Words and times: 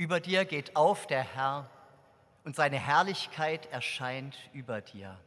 Über 0.00 0.18
dir 0.18 0.46
geht 0.46 0.76
auf 0.76 1.06
der 1.06 1.22
Herr 1.22 1.68
und 2.44 2.56
seine 2.56 2.78
Herrlichkeit 2.78 3.66
erscheint 3.66 4.34
über 4.54 4.80
dir. 4.80 5.20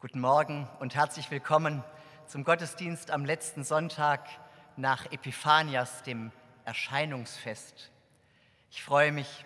Guten 0.00 0.20
Morgen 0.20 0.66
und 0.80 0.94
herzlich 0.94 1.30
willkommen 1.30 1.84
zum 2.26 2.44
Gottesdienst 2.44 3.10
am 3.10 3.26
letzten 3.26 3.62
Sonntag 3.62 4.26
nach 4.78 5.12
Epiphanias, 5.12 6.02
dem 6.02 6.32
Erscheinungsfest. 6.64 7.92
Ich 8.70 8.82
freue 8.82 9.12
mich, 9.12 9.44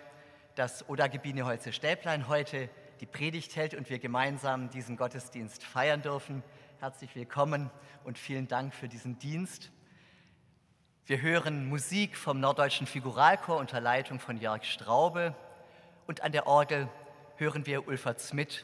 dass 0.55 0.87
Oda 0.87 1.07
Gebine 1.07 1.45
Holze 1.45 1.73
Stäblein 1.73 2.29
heute 2.29 2.69
die 3.01 3.05
Predigt 3.05 3.57
hält 3.57 3.73
und 3.73 3.89
wir 3.89 3.99
gemeinsam 3.99 4.69
diesen 4.69 4.95
Gottesdienst 4.95 5.65
feiern 5.65 6.01
dürfen. 6.01 6.43
Herzlich 6.79 7.13
willkommen 7.13 7.69
und 8.05 8.17
vielen 8.17 8.47
Dank 8.47 8.73
für 8.73 8.87
diesen 8.87 9.19
Dienst. 9.19 9.69
Wir 11.11 11.21
hören 11.21 11.67
Musik 11.67 12.15
vom 12.15 12.39
Norddeutschen 12.39 12.87
Figuralchor 12.87 13.57
unter 13.57 13.81
Leitung 13.81 14.17
von 14.17 14.37
Jörg 14.37 14.63
Straube 14.63 15.35
und 16.07 16.21
an 16.21 16.31
der 16.31 16.47
Orgel 16.47 16.87
hören 17.35 17.65
wir 17.65 17.85
Ulfert 17.85 18.21
Smith 18.21 18.63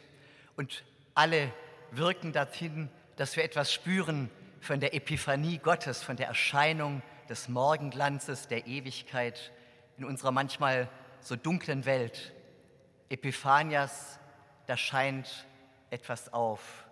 und 0.56 0.86
alle 1.14 1.52
wirken 1.92 2.32
dorthin, 2.32 2.90
dass 3.18 3.36
wir 3.36 3.44
etwas 3.44 3.74
spüren 3.74 4.30
von 4.62 4.80
der 4.80 4.94
Epiphanie 4.94 5.58
Gottes, 5.58 6.02
von 6.02 6.16
der 6.16 6.28
Erscheinung 6.28 7.02
des 7.28 7.50
Morgenglanzes 7.50 8.48
der 8.48 8.66
Ewigkeit 8.66 9.52
in 9.98 10.06
unserer 10.06 10.32
manchmal 10.32 10.88
so 11.20 11.36
dunklen 11.36 11.84
Welt. 11.84 12.32
Epiphanias, 13.10 14.20
da 14.68 14.78
scheint 14.78 15.46
etwas 15.90 16.32
auf. 16.32 16.88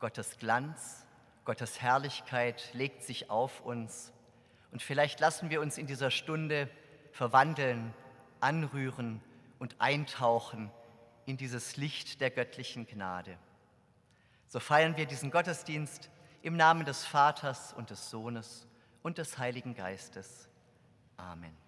Gottes 0.00 0.36
Glanz, 0.38 1.06
Gottes 1.46 1.80
Herrlichkeit 1.80 2.68
legt 2.74 3.04
sich 3.04 3.30
auf 3.30 3.62
uns 3.62 4.12
und 4.70 4.82
vielleicht 4.82 5.20
lassen 5.20 5.50
wir 5.50 5.60
uns 5.60 5.78
in 5.78 5.86
dieser 5.86 6.10
Stunde 6.10 6.68
verwandeln, 7.12 7.94
anrühren 8.40 9.20
und 9.58 9.80
eintauchen 9.80 10.70
in 11.26 11.36
dieses 11.36 11.76
Licht 11.76 12.20
der 12.20 12.30
göttlichen 12.30 12.86
Gnade. 12.86 13.36
So 14.46 14.60
feiern 14.60 14.96
wir 14.96 15.06
diesen 15.06 15.30
Gottesdienst 15.30 16.10
im 16.42 16.56
Namen 16.56 16.84
des 16.84 17.04
Vaters 17.04 17.72
und 17.72 17.90
des 17.90 18.10
Sohnes 18.10 18.66
und 19.02 19.18
des 19.18 19.38
Heiligen 19.38 19.74
Geistes. 19.74 20.48
Amen. 21.16 21.67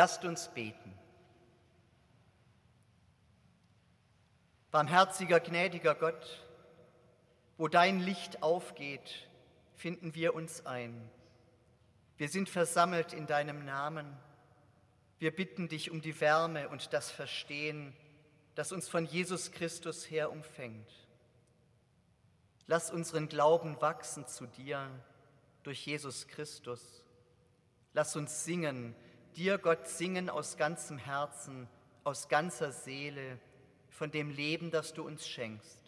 Lasst 0.00 0.24
uns 0.24 0.48
beten. 0.48 0.98
Barmherziger, 4.70 5.40
gnädiger 5.40 5.94
Gott, 5.94 6.42
wo 7.58 7.68
dein 7.68 8.00
Licht 8.00 8.42
aufgeht, 8.42 9.28
finden 9.74 10.14
wir 10.14 10.34
uns 10.34 10.64
ein. 10.64 11.10
Wir 12.16 12.30
sind 12.30 12.48
versammelt 12.48 13.12
in 13.12 13.26
deinem 13.26 13.66
Namen. 13.66 14.16
Wir 15.18 15.36
bitten 15.36 15.68
dich 15.68 15.90
um 15.90 16.00
die 16.00 16.18
Wärme 16.18 16.70
und 16.70 16.94
das 16.94 17.10
Verstehen, 17.10 17.94
das 18.54 18.72
uns 18.72 18.88
von 18.88 19.04
Jesus 19.04 19.52
Christus 19.52 20.10
her 20.10 20.32
umfängt. 20.32 20.90
Lass 22.66 22.90
unseren 22.90 23.28
Glauben 23.28 23.78
wachsen 23.82 24.26
zu 24.26 24.46
dir 24.46 24.88
durch 25.62 25.84
Jesus 25.84 26.26
Christus. 26.26 27.04
Lass 27.92 28.16
uns 28.16 28.46
singen, 28.46 28.94
dir, 29.36 29.58
Gott, 29.58 29.88
singen 29.88 30.30
aus 30.30 30.56
ganzem 30.56 30.98
Herzen, 30.98 31.68
aus 32.04 32.28
ganzer 32.28 32.72
Seele 32.72 33.38
von 33.90 34.10
dem 34.10 34.30
Leben, 34.30 34.70
das 34.70 34.94
du 34.94 35.04
uns 35.04 35.28
schenkst. 35.28 35.80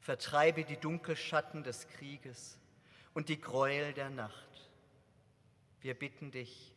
Vertreibe 0.00 0.64
die 0.64 0.76
Dunkelschatten 0.76 1.62
des 1.62 1.86
Krieges 1.88 2.58
und 3.14 3.28
die 3.28 3.40
Gräuel 3.40 3.92
der 3.92 4.10
Nacht. 4.10 4.70
Wir 5.80 5.94
bitten 5.94 6.30
dich, 6.30 6.72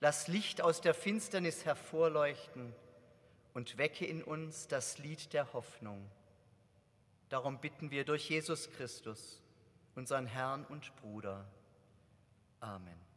lass 0.00 0.28
Licht 0.28 0.62
aus 0.62 0.80
der 0.80 0.94
Finsternis 0.94 1.64
hervorleuchten 1.64 2.74
und 3.54 3.78
wecke 3.78 4.06
in 4.06 4.22
uns 4.22 4.68
das 4.68 4.98
Lied 4.98 5.32
der 5.32 5.52
Hoffnung. 5.52 6.10
Darum 7.28 7.60
bitten 7.60 7.90
wir 7.90 8.04
durch 8.04 8.28
Jesus 8.28 8.70
Christus, 8.70 9.40
unseren 9.94 10.26
Herrn 10.26 10.64
und 10.66 10.94
Bruder. 10.96 11.46
Amen. 12.60 13.09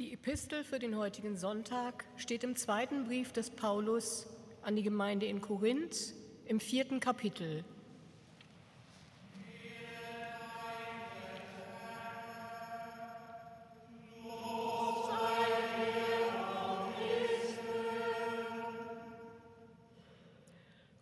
Die 0.00 0.14
Epistel 0.14 0.64
für 0.64 0.78
den 0.78 0.96
heutigen 0.96 1.36
Sonntag 1.36 2.06
steht 2.16 2.42
im 2.42 2.56
zweiten 2.56 3.04
Brief 3.04 3.34
des 3.34 3.50
Paulus 3.50 4.26
an 4.62 4.74
die 4.74 4.82
Gemeinde 4.82 5.26
in 5.26 5.42
Korinth 5.42 6.14
im 6.46 6.58
vierten 6.58 7.00
Kapitel. 7.00 7.66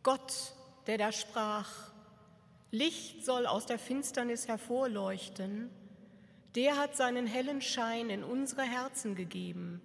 Gott, 0.02 0.32
der 0.88 0.98
da 0.98 1.12
sprach, 1.12 1.92
Licht 2.72 3.24
soll 3.24 3.46
aus 3.46 3.64
der 3.64 3.78
Finsternis 3.78 4.48
hervorleuchten, 4.48 5.70
der 6.58 6.76
hat 6.76 6.96
seinen 6.96 7.28
hellen 7.28 7.62
Schein 7.62 8.10
in 8.10 8.24
unsere 8.24 8.62
Herzen 8.62 9.14
gegeben, 9.14 9.80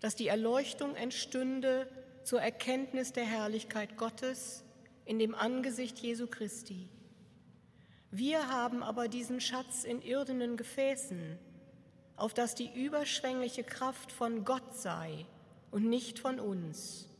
dass 0.00 0.16
die 0.16 0.28
Erleuchtung 0.28 0.94
entstünde 0.94 1.86
zur 2.24 2.40
Erkenntnis 2.40 3.12
der 3.12 3.26
Herrlichkeit 3.26 3.98
Gottes 3.98 4.64
in 5.04 5.18
dem 5.18 5.34
Angesicht 5.34 5.98
Jesu 5.98 6.26
Christi. 6.26 6.88
Wir 8.10 8.48
haben 8.48 8.82
aber 8.82 9.08
diesen 9.08 9.42
Schatz 9.42 9.84
in 9.84 10.00
irdenen 10.00 10.56
Gefäßen, 10.56 11.38
auf 12.16 12.32
dass 12.32 12.54
die 12.54 12.70
überschwängliche 12.82 13.62
Kraft 13.62 14.10
von 14.10 14.46
Gott 14.46 14.74
sei 14.74 15.26
und 15.70 15.86
nicht 15.86 16.18
von 16.18 16.40
uns. 16.40 17.10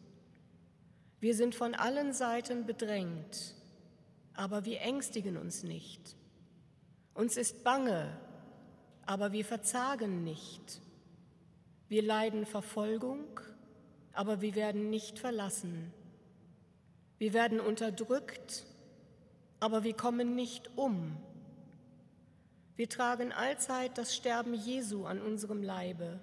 Wir 1.21 1.35
sind 1.35 1.55
von 1.55 1.75
allen 1.75 2.15
Seiten 2.15 2.65
bedrängt, 2.65 3.57
aber 4.33 4.65
wir 4.65 4.81
ängstigen 4.81 5.37
uns 5.37 5.65
nicht. 5.65 6.17
Uns 7.13 7.37
ist 7.37 7.63
bange, 7.63 8.19
aber 9.11 9.33
wir 9.33 9.45
verzagen 9.45 10.23
nicht. 10.23 10.81
Wir 11.89 12.01
leiden 12.01 12.47
Verfolgung, 12.47 13.41
aber 14.13 14.41
wir 14.41 14.55
werden 14.55 14.89
nicht 14.89 15.19
verlassen. 15.19 15.93
Wir 17.19 17.33
werden 17.33 17.59
unterdrückt, 17.59 18.67
aber 19.59 19.83
wir 19.83 19.95
kommen 19.95 20.37
nicht 20.37 20.71
um. 20.77 21.17
Wir 22.77 22.89
tragen 22.89 23.33
allzeit 23.33 23.99
das 23.99 24.15
Sterben 24.15 24.55
Jesu 24.55 25.07
an 25.07 25.21
unserem 25.21 25.65
Leibe, 25.65 26.21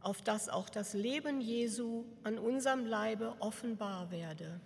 auf 0.00 0.22
dass 0.22 0.48
auch 0.48 0.68
das 0.68 0.94
Leben 0.94 1.40
Jesu 1.40 2.04
an 2.24 2.36
unserem 2.36 2.84
Leibe 2.84 3.36
offenbar 3.38 4.10
werde. 4.10 4.60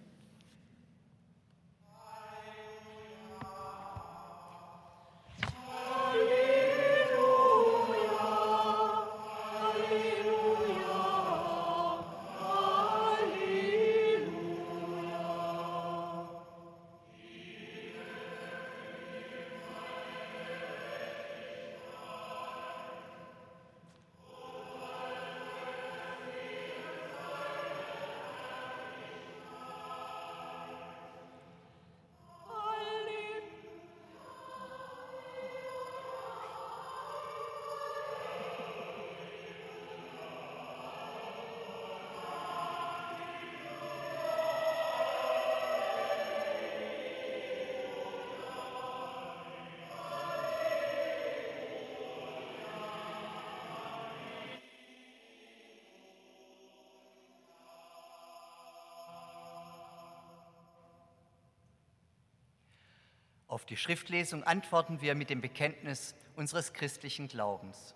Auf 63.56 63.64
die 63.64 63.78
Schriftlesung 63.78 64.44
antworten 64.44 65.00
wir 65.00 65.14
mit 65.14 65.30
dem 65.30 65.40
Bekenntnis 65.40 66.14
unseres 66.34 66.74
christlichen 66.74 67.26
Glaubens. 67.26 67.94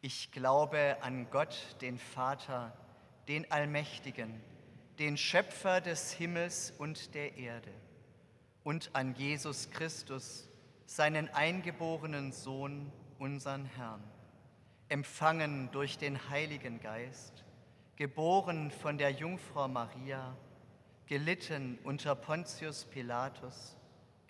Ich 0.00 0.32
glaube 0.32 0.96
an 1.02 1.28
Gott, 1.30 1.76
den 1.82 1.98
Vater, 1.98 2.74
den 3.28 3.52
Allmächtigen, 3.52 4.40
den 4.98 5.18
Schöpfer 5.18 5.82
des 5.82 6.10
Himmels 6.14 6.72
und 6.78 7.14
der 7.14 7.36
Erde, 7.36 7.68
und 8.62 8.88
an 8.94 9.14
Jesus 9.14 9.68
Christus, 9.68 10.48
seinen 10.86 11.28
eingeborenen 11.28 12.32
Sohn, 12.32 12.90
unseren 13.18 13.66
Herrn, 13.66 14.02
empfangen 14.88 15.70
durch 15.70 15.98
den 15.98 16.30
Heiligen 16.30 16.80
Geist, 16.80 17.44
geboren 17.96 18.70
von 18.70 18.96
der 18.96 19.10
Jungfrau 19.10 19.68
Maria, 19.68 20.34
gelitten 21.08 21.78
unter 21.84 22.14
Pontius 22.14 22.86
Pilatus, 22.86 23.76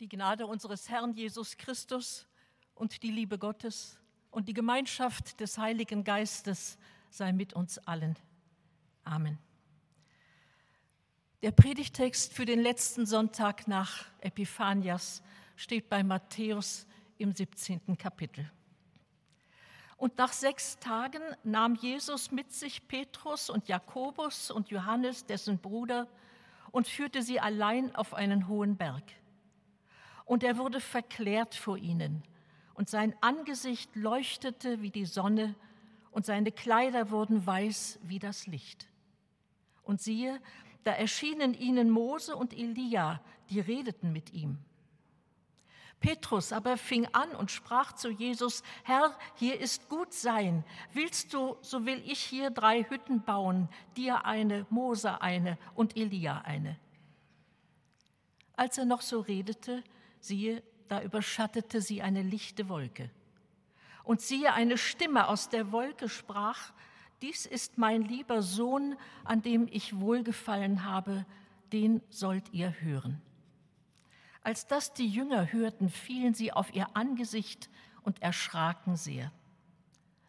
Die 0.00 0.08
Gnade 0.08 0.46
unseres 0.46 0.88
Herrn 0.88 1.12
Jesus 1.12 1.56
Christus 1.56 2.28
und 2.76 3.02
die 3.02 3.10
Liebe 3.10 3.36
Gottes 3.36 3.98
und 4.30 4.48
die 4.48 4.54
Gemeinschaft 4.54 5.40
des 5.40 5.58
Heiligen 5.58 6.04
Geistes 6.04 6.78
sei 7.10 7.32
mit 7.32 7.52
uns 7.52 7.78
allen. 7.78 8.16
Amen. 9.02 9.38
Der 11.42 11.50
Predigtext 11.50 12.32
für 12.32 12.44
den 12.44 12.60
letzten 12.60 13.06
Sonntag 13.06 13.66
nach 13.66 14.04
Epiphanias 14.20 15.20
steht 15.56 15.88
bei 15.88 16.04
Matthäus 16.04 16.86
im 17.16 17.34
17. 17.34 17.98
Kapitel. 17.98 18.48
Und 19.96 20.16
nach 20.16 20.32
sechs 20.32 20.78
Tagen 20.78 21.22
nahm 21.42 21.74
Jesus 21.74 22.30
mit 22.30 22.52
sich 22.52 22.86
Petrus 22.86 23.50
und 23.50 23.66
Jakobus 23.66 24.52
und 24.52 24.68
Johannes, 24.70 25.26
dessen 25.26 25.58
Bruder, 25.58 26.06
und 26.70 26.86
führte 26.86 27.20
sie 27.20 27.40
allein 27.40 27.96
auf 27.96 28.14
einen 28.14 28.46
hohen 28.46 28.76
Berg 28.76 29.02
und 30.28 30.44
er 30.44 30.58
wurde 30.58 30.80
verklärt 30.80 31.54
vor 31.54 31.78
ihnen. 31.78 32.22
Und 32.74 32.88
sein 32.88 33.16
Angesicht 33.22 33.96
leuchtete 33.96 34.82
wie 34.82 34.90
die 34.90 35.06
Sonne 35.06 35.54
und 36.12 36.26
seine 36.26 36.52
Kleider 36.52 37.10
wurden 37.10 37.44
weiß 37.44 37.98
wie 38.02 38.18
das 38.18 38.46
Licht. 38.46 38.86
Und 39.82 40.02
siehe, 40.02 40.38
da 40.84 40.92
erschienen 40.92 41.54
ihnen 41.54 41.90
Mose 41.90 42.36
und 42.36 42.52
Elia, 42.52 43.20
die 43.48 43.58
redeten 43.58 44.12
mit 44.12 44.32
ihm. 44.34 44.58
Petrus 45.98 46.52
aber 46.52 46.76
fing 46.76 47.08
an 47.12 47.30
und 47.30 47.50
sprach 47.50 47.92
zu 47.92 48.10
Jesus, 48.10 48.62
Herr, 48.84 49.16
hier 49.34 49.58
ist 49.58 49.88
gut 49.88 50.12
sein. 50.12 50.62
Willst 50.92 51.32
du, 51.32 51.56
so 51.62 51.86
will 51.86 52.02
ich 52.06 52.20
hier 52.20 52.50
drei 52.50 52.84
Hütten 52.84 53.22
bauen, 53.22 53.68
dir 53.96 54.26
eine, 54.26 54.66
Mose 54.68 55.22
eine 55.22 55.56
und 55.74 55.96
Elia 55.96 56.42
eine. 56.42 56.78
Als 58.56 58.76
er 58.76 58.84
noch 58.84 59.00
so 59.00 59.20
redete, 59.20 59.82
siehe, 60.20 60.62
da 60.88 61.02
überschattete 61.02 61.80
sie 61.80 62.02
eine 62.02 62.22
lichte 62.22 62.68
Wolke. 62.68 63.10
Und 64.04 64.20
siehe, 64.20 64.52
eine 64.54 64.78
Stimme 64.78 65.28
aus 65.28 65.48
der 65.48 65.70
Wolke 65.70 66.08
sprach, 66.08 66.72
dies 67.20 67.46
ist 67.46 67.78
mein 67.78 68.02
lieber 68.02 68.42
Sohn, 68.42 68.96
an 69.24 69.42
dem 69.42 69.68
ich 69.70 69.98
wohlgefallen 69.98 70.84
habe, 70.84 71.26
den 71.72 72.00
sollt 72.08 72.52
ihr 72.52 72.80
hören. 72.80 73.20
Als 74.42 74.66
das 74.66 74.94
die 74.94 75.08
Jünger 75.08 75.52
hörten, 75.52 75.90
fielen 75.90 76.32
sie 76.32 76.52
auf 76.52 76.74
ihr 76.74 76.96
Angesicht 76.96 77.68
und 78.02 78.22
erschraken 78.22 78.96
sehr. 78.96 79.32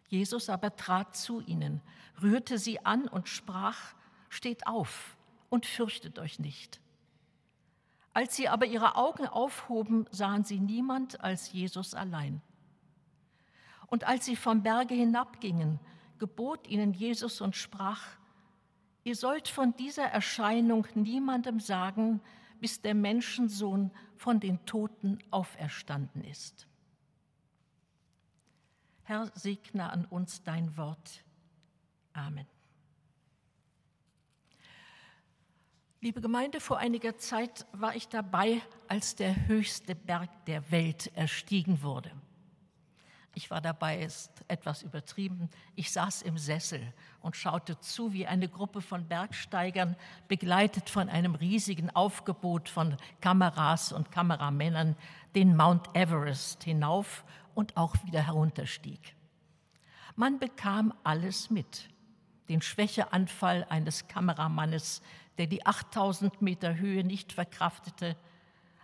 Jesus 0.09 0.49
aber 0.49 0.75
trat 0.75 1.15
zu 1.15 1.39
ihnen, 1.41 1.81
rührte 2.21 2.57
sie 2.57 2.85
an 2.85 3.07
und 3.07 3.29
sprach, 3.29 3.93
Steht 4.31 4.67
auf 4.67 5.17
und 5.49 5.65
fürchtet 5.65 6.19
euch 6.19 6.37
nicht. 6.37 6.79
Als 8.13 8.35
sie 8.35 8.49
aber 8.49 8.65
ihre 8.65 8.95
Augen 8.95 9.27
aufhoben, 9.27 10.05
sahen 10.11 10.43
sie 10.43 10.59
niemand 10.59 11.21
als 11.21 11.51
Jesus 11.51 11.93
allein. 11.93 12.41
Und 13.87 14.03
als 14.03 14.25
sie 14.25 14.35
vom 14.35 14.63
Berge 14.63 14.93
hinabgingen, 14.93 15.79
gebot 16.17 16.67
ihnen 16.67 16.93
Jesus 16.93 17.41
und 17.41 17.55
sprach, 17.55 18.03
ihr 19.03 19.15
sollt 19.15 19.47
von 19.47 19.75
dieser 19.77 20.05
Erscheinung 20.05 20.87
niemandem 20.95 21.59
sagen, 21.59 22.21
bis 22.59 22.81
der 22.81 22.93
Menschensohn 22.93 23.91
von 24.15 24.39
den 24.39 24.65
Toten 24.65 25.19
auferstanden 25.31 26.23
ist. 26.23 26.67
Herr, 29.03 29.31
segne 29.33 29.89
an 29.89 30.05
uns 30.05 30.43
dein 30.43 30.77
Wort. 30.77 31.23
Amen. 32.13 32.45
Liebe 36.01 36.21
Gemeinde, 36.21 36.61
vor 36.61 36.77
einiger 36.77 37.17
Zeit 37.17 37.65
war 37.73 37.93
ich 37.93 38.07
dabei, 38.07 38.61
als 38.87 39.15
der 39.15 39.47
höchste 39.47 39.95
Berg 39.95 40.29
der 40.45 40.71
Welt 40.71 41.11
erstiegen 41.13 41.81
wurde. 41.81 42.09
Ich 43.35 43.51
war 43.51 43.59
dabei, 43.59 43.99
ist 44.01 44.31
etwas 44.47 44.81
übertrieben. 44.81 45.49
Ich 45.75 45.91
saß 45.91 46.21
im 46.21 46.37
Sessel 46.37 46.93
und 47.19 47.35
schaute 47.35 47.81
zu, 47.81 48.13
wie 48.13 48.25
eine 48.25 48.47
Gruppe 48.47 48.79
von 48.79 49.09
Bergsteigern, 49.09 49.97
begleitet 50.29 50.89
von 50.89 51.09
einem 51.09 51.35
riesigen 51.35 51.89
Aufgebot 51.89 52.69
von 52.69 52.95
Kameras 53.19 53.91
und 53.91 54.09
Kameramännern, 54.09 54.95
den 55.35 55.57
Mount 55.57 55.93
Everest 55.97 56.63
hinauf 56.63 57.25
und 57.55 57.75
auch 57.75 57.93
wieder 58.05 58.25
herunterstieg. 58.25 59.17
Man 60.15 60.39
bekam 60.39 60.93
alles 61.03 61.49
mit. 61.49 61.89
Den 62.47 62.61
Schwächeanfall 62.61 63.67
eines 63.69 64.07
Kameramannes, 64.07 65.01
der 65.39 65.47
die 65.47 65.65
8000 65.65 66.41
Meter 66.41 66.75
Höhe 66.75 67.05
nicht 67.05 67.31
verkraftete, 67.31 68.17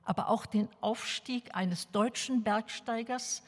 aber 0.05 0.29
auch 0.29 0.45
den 0.45 0.69
Aufstieg 0.79 1.53
eines 1.53 1.91
deutschen 1.91 2.43
Bergsteigers, 2.43 3.43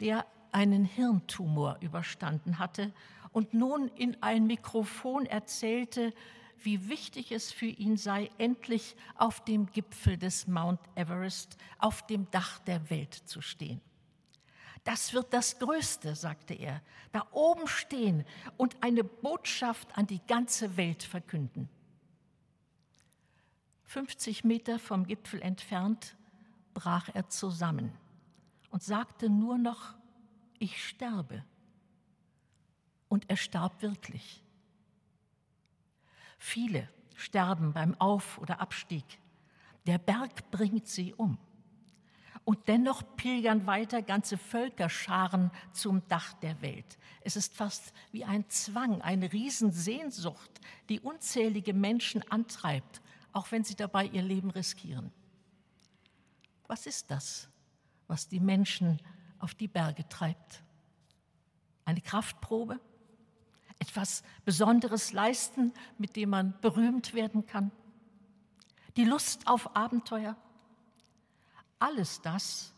der 0.00 0.26
einen 0.52 0.86
Hirntumor 0.86 1.76
überstanden 1.80 2.58
hatte 2.58 2.94
und 3.32 3.52
nun 3.52 3.88
in 3.88 4.16
ein 4.22 4.46
Mikrofon 4.46 5.26
erzählte, 5.26 6.14
wie 6.58 6.88
wichtig 6.88 7.30
es 7.30 7.52
für 7.52 7.66
ihn 7.66 7.98
sei, 7.98 8.30
endlich 8.38 8.96
auf 9.16 9.44
dem 9.44 9.66
Gipfel 9.66 10.16
des 10.16 10.46
Mount 10.46 10.80
Everest, 10.94 11.58
auf 11.78 12.06
dem 12.06 12.30
Dach 12.30 12.58
der 12.60 12.88
Welt 12.88 13.12
zu 13.12 13.42
stehen. 13.42 13.82
Das 14.84 15.12
wird 15.12 15.34
das 15.34 15.58
Größte, 15.58 16.14
sagte 16.14 16.54
er, 16.54 16.80
da 17.12 17.26
oben 17.32 17.66
stehen 17.66 18.24
und 18.56 18.82
eine 18.82 19.04
Botschaft 19.04 19.88
an 19.98 20.06
die 20.06 20.20
ganze 20.26 20.78
Welt 20.78 21.02
verkünden. 21.02 21.68
50 23.86 24.44
Meter 24.44 24.78
vom 24.78 25.06
Gipfel 25.06 25.40
entfernt 25.40 26.16
brach 26.74 27.08
er 27.14 27.28
zusammen 27.28 27.92
und 28.70 28.82
sagte 28.82 29.30
nur 29.30 29.56
noch, 29.56 29.94
ich 30.58 30.86
sterbe. 30.86 31.42
Und 33.08 33.30
er 33.30 33.36
starb 33.36 33.80
wirklich. 33.80 34.42
Viele 36.38 36.88
sterben 37.14 37.72
beim 37.72 37.98
Auf- 37.98 38.38
oder 38.38 38.60
Abstieg. 38.60 39.04
Der 39.86 39.96
Berg 39.98 40.50
bringt 40.50 40.86
sie 40.86 41.14
um. 41.14 41.38
Und 42.44 42.68
dennoch 42.68 43.02
pilgern 43.16 43.66
weiter 43.66 44.02
ganze 44.02 44.36
Völkerscharen 44.36 45.50
zum 45.72 46.06
Dach 46.08 46.34
der 46.34 46.60
Welt. 46.60 46.98
Es 47.22 47.36
ist 47.36 47.54
fast 47.54 47.92
wie 48.12 48.24
ein 48.24 48.48
Zwang, 48.48 49.00
eine 49.00 49.32
Riesensehnsucht, 49.32 50.60
die 50.88 51.00
unzählige 51.00 51.72
Menschen 51.72 52.22
antreibt, 52.30 53.00
auch 53.36 53.52
wenn 53.52 53.64
sie 53.64 53.76
dabei 53.76 54.06
ihr 54.06 54.22
Leben 54.22 54.50
riskieren. 54.50 55.12
Was 56.68 56.86
ist 56.86 57.10
das, 57.10 57.50
was 58.08 58.28
die 58.28 58.40
Menschen 58.40 58.98
auf 59.38 59.54
die 59.54 59.68
Berge 59.68 60.08
treibt? 60.08 60.62
Eine 61.84 62.00
Kraftprobe? 62.00 62.80
Etwas 63.78 64.22
Besonderes 64.46 65.12
leisten, 65.12 65.74
mit 65.98 66.16
dem 66.16 66.30
man 66.30 66.58
berühmt 66.62 67.12
werden 67.12 67.44
kann? 67.44 67.72
Die 68.96 69.04
Lust 69.04 69.46
auf 69.46 69.76
Abenteuer? 69.76 70.34
Alles 71.78 72.22
das, 72.22 72.72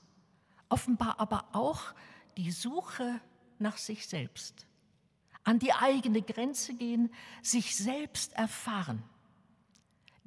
offenbar 0.69 1.21
aber 1.21 1.45
auch 1.53 1.95
die 2.37 2.51
Suche 2.51 3.21
nach 3.61 3.77
sich 3.77 4.09
selbst, 4.09 4.67
an 5.45 5.61
die 5.61 5.73
eigene 5.73 6.21
Grenze 6.21 6.75
gehen, 6.75 7.15
sich 7.43 7.77
selbst 7.77 8.33
erfahren, 8.33 9.05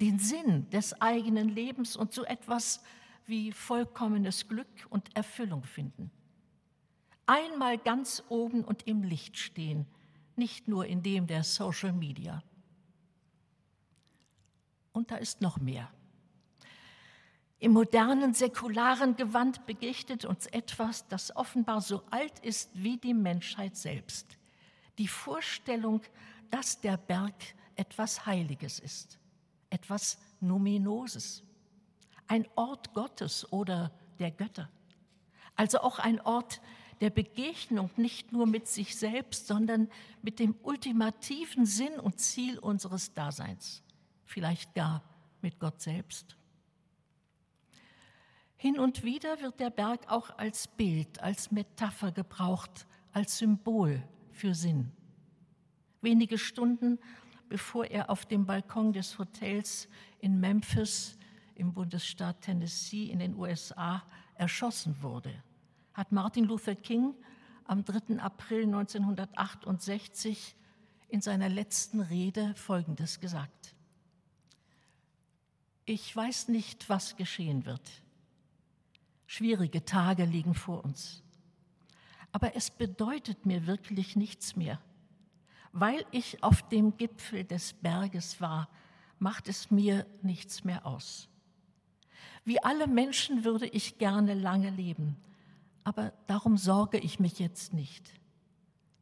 den 0.02 0.18
Sinn 0.18 0.68
des 0.70 1.00
eigenen 1.00 1.48
Lebens 1.48 1.96
und 1.96 2.12
so 2.12 2.24
etwas 2.24 2.82
wie 3.24 3.52
vollkommenes 3.52 4.48
Glück 4.48 4.66
und 4.90 5.14
Erfüllung 5.16 5.62
finden. 5.62 6.10
Einmal 7.24 7.78
ganz 7.78 8.20
oben 8.28 8.64
und 8.64 8.88
im 8.88 9.04
Licht 9.04 9.38
stehen, 9.38 9.86
nicht 10.34 10.66
nur 10.66 10.86
in 10.86 11.04
dem 11.04 11.28
der 11.28 11.44
Social 11.44 11.92
Media. 11.92 12.42
Und 14.92 15.12
da 15.12 15.16
ist 15.18 15.40
noch 15.40 15.60
mehr. 15.60 15.88
Im 17.60 17.70
modernen, 17.70 18.34
säkularen 18.34 19.14
Gewand 19.14 19.66
begegnet 19.66 20.24
uns 20.24 20.46
etwas, 20.46 21.06
das 21.06 21.36
offenbar 21.36 21.80
so 21.80 22.02
alt 22.10 22.40
ist 22.40 22.70
wie 22.74 22.96
die 22.96 23.14
Menschheit 23.14 23.76
selbst. 23.76 24.36
Die 24.98 25.06
Vorstellung, 25.06 26.02
dass 26.50 26.80
der 26.80 26.96
Berg 26.96 27.36
etwas 27.76 28.26
Heiliges 28.26 28.80
ist, 28.80 29.20
etwas 29.72 30.18
Numinoses, 30.40 31.42
ein 32.26 32.46
Ort 32.54 32.92
Gottes 32.94 33.50
oder 33.52 33.92
der 34.18 34.30
Götter. 34.30 34.68
Also 35.56 35.80
auch 35.80 35.98
ein 35.98 36.20
Ort 36.20 36.60
der 37.00 37.10
Begegnung 37.10 37.90
nicht 37.96 38.32
nur 38.32 38.46
mit 38.46 38.68
sich 38.68 38.96
selbst, 38.96 39.48
sondern 39.48 39.88
mit 40.22 40.38
dem 40.38 40.54
ultimativen 40.62 41.66
Sinn 41.66 41.98
und 41.98 42.20
Ziel 42.20 42.58
unseres 42.58 43.12
Daseins, 43.12 43.82
vielleicht 44.24 44.74
gar 44.74 45.02
mit 45.40 45.58
Gott 45.58 45.80
selbst. 45.80 46.36
Hin 48.56 48.78
und 48.78 49.02
wieder 49.02 49.40
wird 49.40 49.58
der 49.58 49.70
Berg 49.70 50.08
auch 50.08 50.38
als 50.38 50.68
Bild, 50.68 51.20
als 51.20 51.50
Metapher 51.50 52.12
gebraucht, 52.12 52.86
als 53.12 53.38
Symbol 53.38 54.00
für 54.30 54.54
Sinn. 54.54 54.92
Wenige 56.00 56.38
Stunden 56.38 57.00
bevor 57.52 57.84
er 57.84 58.08
auf 58.08 58.24
dem 58.24 58.46
Balkon 58.46 58.94
des 58.94 59.18
Hotels 59.18 59.86
in 60.20 60.40
Memphis 60.40 61.18
im 61.54 61.74
Bundesstaat 61.74 62.40
Tennessee 62.40 63.10
in 63.10 63.18
den 63.18 63.36
USA 63.36 64.02
erschossen 64.36 64.96
wurde, 65.02 65.34
hat 65.92 66.12
Martin 66.12 66.46
Luther 66.46 66.74
King 66.74 67.14
am 67.66 67.84
3. 67.84 68.18
April 68.20 68.64
1968 68.64 70.56
in 71.10 71.20
seiner 71.20 71.50
letzten 71.50 72.00
Rede 72.00 72.54
Folgendes 72.54 73.20
gesagt. 73.20 73.74
Ich 75.84 76.16
weiß 76.16 76.48
nicht, 76.48 76.88
was 76.88 77.16
geschehen 77.16 77.66
wird. 77.66 78.02
Schwierige 79.26 79.84
Tage 79.84 80.24
liegen 80.24 80.54
vor 80.54 80.82
uns. 80.86 81.22
Aber 82.32 82.56
es 82.56 82.70
bedeutet 82.70 83.44
mir 83.44 83.66
wirklich 83.66 84.16
nichts 84.16 84.56
mehr. 84.56 84.80
Weil 85.72 86.04
ich 86.10 86.42
auf 86.42 86.62
dem 86.68 86.96
Gipfel 86.96 87.44
des 87.44 87.72
Berges 87.72 88.40
war, 88.40 88.68
macht 89.18 89.48
es 89.48 89.70
mir 89.70 90.06
nichts 90.22 90.64
mehr 90.64 90.86
aus. 90.86 91.28
Wie 92.44 92.62
alle 92.62 92.86
Menschen 92.86 93.44
würde 93.44 93.66
ich 93.66 93.98
gerne 93.98 94.34
lange 94.34 94.70
leben, 94.70 95.16
aber 95.84 96.12
darum 96.26 96.56
sorge 96.56 96.98
ich 96.98 97.20
mich 97.20 97.38
jetzt 97.38 97.72
nicht. 97.72 98.12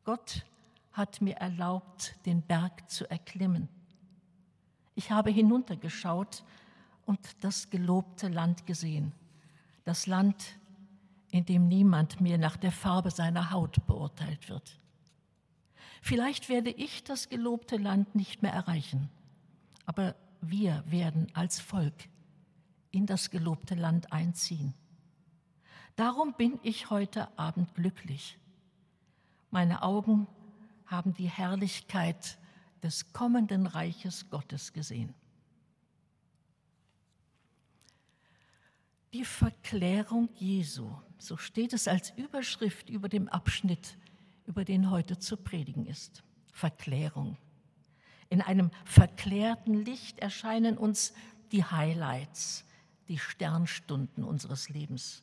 Gott 0.04 0.44
hat 0.92 1.20
mir 1.20 1.37
erlaubt, 1.37 2.14
den 2.26 2.42
Berg 2.42 2.88
zu 2.90 3.11
erklimmen. 3.11 3.68
Ich 4.94 5.11
habe 5.11 5.30
hinuntergeschaut 5.30 6.44
und 7.06 7.20
das 7.42 7.70
gelobte 7.70 8.28
Land 8.28 8.66
gesehen 8.66 9.12
das 9.85 10.06
Land, 10.06 10.59
in 11.30 11.44
dem 11.44 11.68
niemand 11.68 12.20
mehr 12.20 12.38
nach 12.38 12.56
der 12.56 12.72
Farbe 12.72 13.11
seiner 13.11 13.50
Haut 13.50 13.87
beurteilt 13.87 14.48
wird. 14.48 14.80
Vielleicht 16.00 16.48
werde 16.48 16.70
ich 16.70 17.04
das 17.04 17.28
gelobte 17.28 17.76
Land 17.76 18.14
nicht 18.14 18.42
mehr 18.42 18.52
erreichen, 18.52 19.10
aber 19.84 20.14
wir 20.40 20.82
werden 20.86 21.28
als 21.34 21.60
Volk 21.60 21.94
in 22.90 23.06
das 23.06 23.30
gelobte 23.30 23.74
Land 23.74 24.12
einziehen. 24.12 24.74
Darum 25.96 26.34
bin 26.34 26.58
ich 26.62 26.90
heute 26.90 27.28
Abend 27.38 27.74
glücklich. 27.74 28.38
Meine 29.50 29.82
Augen 29.82 30.26
haben 30.86 31.14
die 31.14 31.28
Herrlichkeit 31.28 32.38
des 32.82 33.12
kommenden 33.12 33.66
Reiches 33.66 34.30
Gottes 34.30 34.72
gesehen. 34.72 35.14
Die 39.12 39.24
Verklärung 39.24 40.28
Jesu, 40.36 40.88
so 41.18 41.36
steht 41.36 41.72
es 41.72 41.88
als 41.88 42.10
Überschrift 42.16 42.88
über 42.88 43.08
dem 43.08 43.28
Abschnitt, 43.28 43.98
über 44.50 44.64
den 44.64 44.90
heute 44.90 45.16
zu 45.16 45.36
predigen 45.36 45.86
ist. 45.86 46.24
Verklärung. 46.52 47.36
In 48.30 48.42
einem 48.42 48.72
verklärten 48.84 49.74
Licht 49.74 50.18
erscheinen 50.18 50.76
uns 50.76 51.14
die 51.52 51.62
Highlights, 51.62 52.66
die 53.06 53.16
Sternstunden 53.16 54.24
unseres 54.24 54.68
Lebens. 54.68 55.22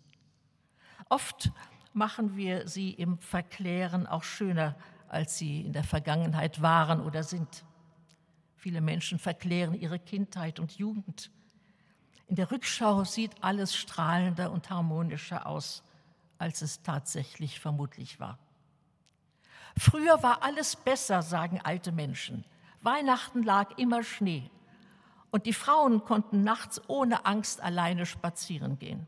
Oft 1.10 1.52
machen 1.92 2.38
wir 2.38 2.70
sie 2.70 2.92
im 2.92 3.18
Verklären 3.18 4.08
auch 4.08 4.24
schöner, 4.24 4.78
als 5.10 5.38
sie 5.38 5.60
in 5.60 5.74
der 5.74 5.84
Vergangenheit 5.84 6.62
waren 6.62 7.02
oder 7.02 7.22
sind. 7.24 7.66
Viele 8.56 8.80
Menschen 8.80 9.20
verklären 9.20 9.74
ihre 9.74 10.00
Kindheit 10.00 10.58
und 10.62 10.78
Jugend. 10.78 11.32
In 12.28 12.38
der 12.38 12.50
Rückschau 12.50 13.04
sieht 13.04 13.44
alles 13.44 13.76
strahlender 13.76 14.54
und 14.54 14.70
harmonischer 14.70 15.46
aus, 15.48 15.84
als 16.38 16.62
es 16.62 16.82
tatsächlich 16.82 17.60
vermutlich 17.60 18.22
war. 18.22 18.40
Früher 19.78 20.22
war 20.24 20.44
alles 20.44 20.76
besser, 20.76 21.22
sagen 21.22 21.62
alte 21.64 21.92
Menschen. 21.92 22.46
Weihnachten 22.82 23.44
lag 23.44 23.78
immer 23.78 24.04
Schnee 24.04 24.50
und 25.32 25.46
die 25.46 25.54
Frauen 25.54 26.04
konnten 26.04 26.44
nachts 26.44 26.82
ohne 26.88 27.26
Angst 27.26 27.62
alleine 27.62 28.06
spazieren 28.06 28.80
gehen. 28.80 29.08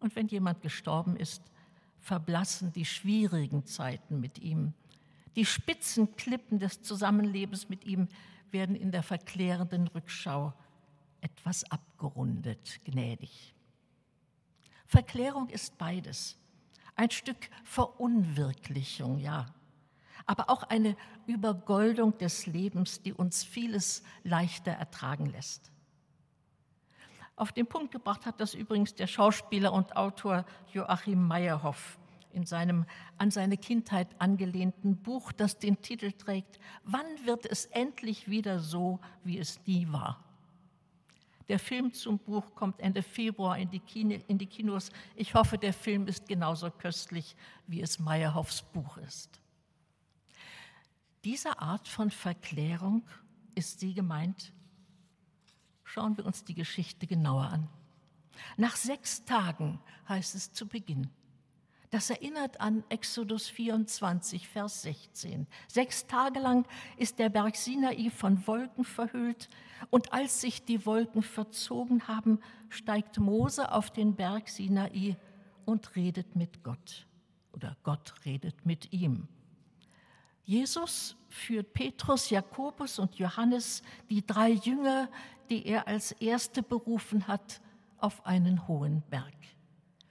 Und 0.00 0.16
wenn 0.16 0.28
jemand 0.28 0.62
gestorben 0.62 1.16
ist, 1.16 1.42
verblassen 2.00 2.72
die 2.72 2.84
schwierigen 2.84 3.66
Zeiten 3.66 4.20
mit 4.20 4.38
ihm. 4.38 4.72
Die 5.36 5.44
spitzen 5.44 6.16
Klippen 6.16 6.58
des 6.58 6.82
Zusammenlebens 6.82 7.68
mit 7.68 7.84
ihm 7.84 8.08
werden 8.50 8.76
in 8.76 8.90
der 8.92 9.02
verklärenden 9.02 9.88
Rückschau 9.88 10.54
etwas 11.20 11.64
abgerundet, 11.70 12.80
gnädig. 12.84 13.54
Verklärung 14.86 15.48
ist 15.48 15.76
beides. 15.76 16.38
Ein 16.98 17.12
Stück 17.12 17.48
Verunwirklichung, 17.62 19.18
ja, 19.18 19.46
aber 20.26 20.50
auch 20.50 20.64
eine 20.64 20.96
Übergoldung 21.28 22.18
des 22.18 22.46
Lebens, 22.46 23.02
die 23.02 23.12
uns 23.12 23.44
vieles 23.44 24.02
leichter 24.24 24.72
ertragen 24.72 25.26
lässt. 25.26 25.70
Auf 27.36 27.52
den 27.52 27.68
Punkt 27.68 27.92
gebracht 27.92 28.26
hat 28.26 28.40
das 28.40 28.52
übrigens 28.52 28.96
der 28.96 29.06
Schauspieler 29.06 29.72
und 29.72 29.96
Autor 29.96 30.44
Joachim 30.72 31.24
Meyerhoff 31.24 32.00
in 32.32 32.44
seinem 32.44 32.84
an 33.16 33.30
seine 33.30 33.58
Kindheit 33.58 34.08
angelehnten 34.18 34.96
Buch, 34.96 35.30
das 35.30 35.56
den 35.60 35.80
Titel 35.80 36.10
trägt 36.10 36.58
Wann 36.82 37.06
wird 37.24 37.46
es 37.46 37.66
endlich 37.66 38.28
wieder 38.28 38.58
so, 38.58 38.98
wie 39.22 39.38
es 39.38 39.64
nie 39.66 39.86
war? 39.92 40.27
Der 41.48 41.58
Film 41.58 41.92
zum 41.92 42.18
Buch 42.18 42.54
kommt 42.54 42.78
Ende 42.80 43.02
Februar 43.02 43.58
in 43.58 43.70
die, 43.70 43.80
Kino, 43.80 44.18
in 44.28 44.36
die 44.36 44.46
Kinos. 44.46 44.90
Ich 45.16 45.34
hoffe, 45.34 45.56
der 45.56 45.72
Film 45.72 46.06
ist 46.06 46.28
genauso 46.28 46.70
köstlich, 46.70 47.34
wie 47.66 47.80
es 47.80 47.98
Meyerhoffs 47.98 48.62
Buch 48.62 48.98
ist. 48.98 49.40
Diese 51.24 51.58
Art 51.58 51.88
von 51.88 52.10
Verklärung 52.10 53.02
ist 53.54 53.80
sie 53.80 53.94
gemeint. 53.94 54.52
Schauen 55.84 56.16
wir 56.18 56.26
uns 56.26 56.44
die 56.44 56.54
Geschichte 56.54 57.06
genauer 57.06 57.44
an. 57.44 57.68
Nach 58.56 58.76
sechs 58.76 59.24
Tagen 59.24 59.80
heißt 60.08 60.34
es 60.34 60.52
zu 60.52 60.66
Beginn. 60.66 61.08
Das 61.90 62.10
erinnert 62.10 62.60
an 62.60 62.84
Exodus 62.90 63.48
24, 63.48 64.46
Vers 64.46 64.82
16. 64.82 65.46
Sechs 65.68 66.06
Tage 66.06 66.38
lang 66.38 66.66
ist 66.98 67.18
der 67.18 67.30
Berg 67.30 67.56
Sinai 67.56 68.10
von 68.10 68.46
Wolken 68.46 68.84
verhüllt 68.84 69.48
und 69.88 70.12
als 70.12 70.42
sich 70.42 70.64
die 70.64 70.84
Wolken 70.84 71.22
verzogen 71.22 72.06
haben, 72.06 72.40
steigt 72.68 73.18
Mose 73.18 73.72
auf 73.72 73.90
den 73.90 74.16
Berg 74.16 74.48
Sinai 74.50 75.16
und 75.64 75.96
redet 75.96 76.36
mit 76.36 76.62
Gott. 76.62 77.06
Oder 77.52 77.74
Gott 77.82 78.14
redet 78.26 78.66
mit 78.66 78.92
ihm. 78.92 79.26
Jesus 80.44 81.16
führt 81.28 81.72
Petrus, 81.72 82.28
Jakobus 82.28 82.98
und 82.98 83.14
Johannes, 83.16 83.82
die 84.10 84.26
drei 84.26 84.50
Jünger, 84.50 85.08
die 85.48 85.66
er 85.66 85.88
als 85.88 86.12
Erste 86.12 86.62
berufen 86.62 87.28
hat, 87.28 87.60
auf 87.96 88.24
einen 88.26 88.68
hohen 88.68 89.02
Berg. 89.10 89.34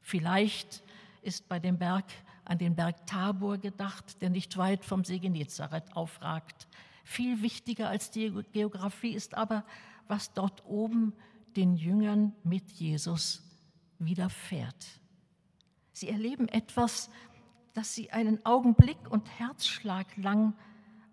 Vielleicht 0.02 0.84
ist 1.28 1.50
bei 1.50 1.60
dem 1.60 1.78
Berg 1.78 2.06
an 2.46 2.58
den 2.58 2.76
Berg 2.76 3.06
Tabor 3.06 3.58
gedacht, 3.58 4.22
der 4.22 4.30
nicht 4.30 4.58
weit 4.58 4.86
vom 4.86 5.04
See 5.04 5.20
Genezareth 5.20 5.96
aufragt. 5.96 6.68
Viel 7.04 7.42
wichtiger 7.42 7.90
als 7.90 8.10
die 8.10 8.32
Geografie 8.54 9.14
ist 9.14 9.36
aber, 9.36 9.66
was 10.08 10.34
dort 10.34 10.66
oben 10.66 11.14
den 11.58 11.76
Jüngern 11.76 12.34
mit 12.44 12.72
Jesus 12.72 13.44
widerfährt. 14.00 15.02
Sie 15.92 16.10
erleben 16.10 16.48
etwas, 16.48 17.10
das 17.74 17.94
sie 17.94 18.12
einen 18.12 18.46
Augenblick 18.46 19.12
und 19.12 19.28
Herzschlag 19.40 20.16
lang 20.16 20.54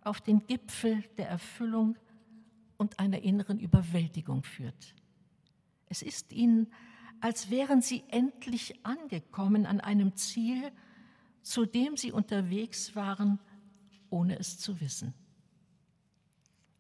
auf 0.03 0.21
den 0.21 0.47
Gipfel 0.47 1.03
der 1.19 1.29
Erfüllung 1.29 1.97
und 2.77 3.01
einer 3.01 3.23
inneren 3.23 3.59
Überwältigung 3.59 4.45
führt. 4.45 4.95
Es 5.89 6.03
ist 6.03 6.33
ihnen 6.33 6.73
als 7.21 7.51
wären 7.51 7.81
sie 7.81 8.05
endlich 8.09 8.85
angekommen 8.85 9.67
an 9.67 9.81
einem 9.81 10.15
Ziel, 10.17 10.73
zu 11.43 11.67
dem 11.67 11.97
sie 11.97 12.13
unterwegs 12.13 12.97
waren, 12.97 13.39
ohne 14.11 14.39
es 14.39 14.59
zu 14.59 14.81
wissen. 14.81 15.15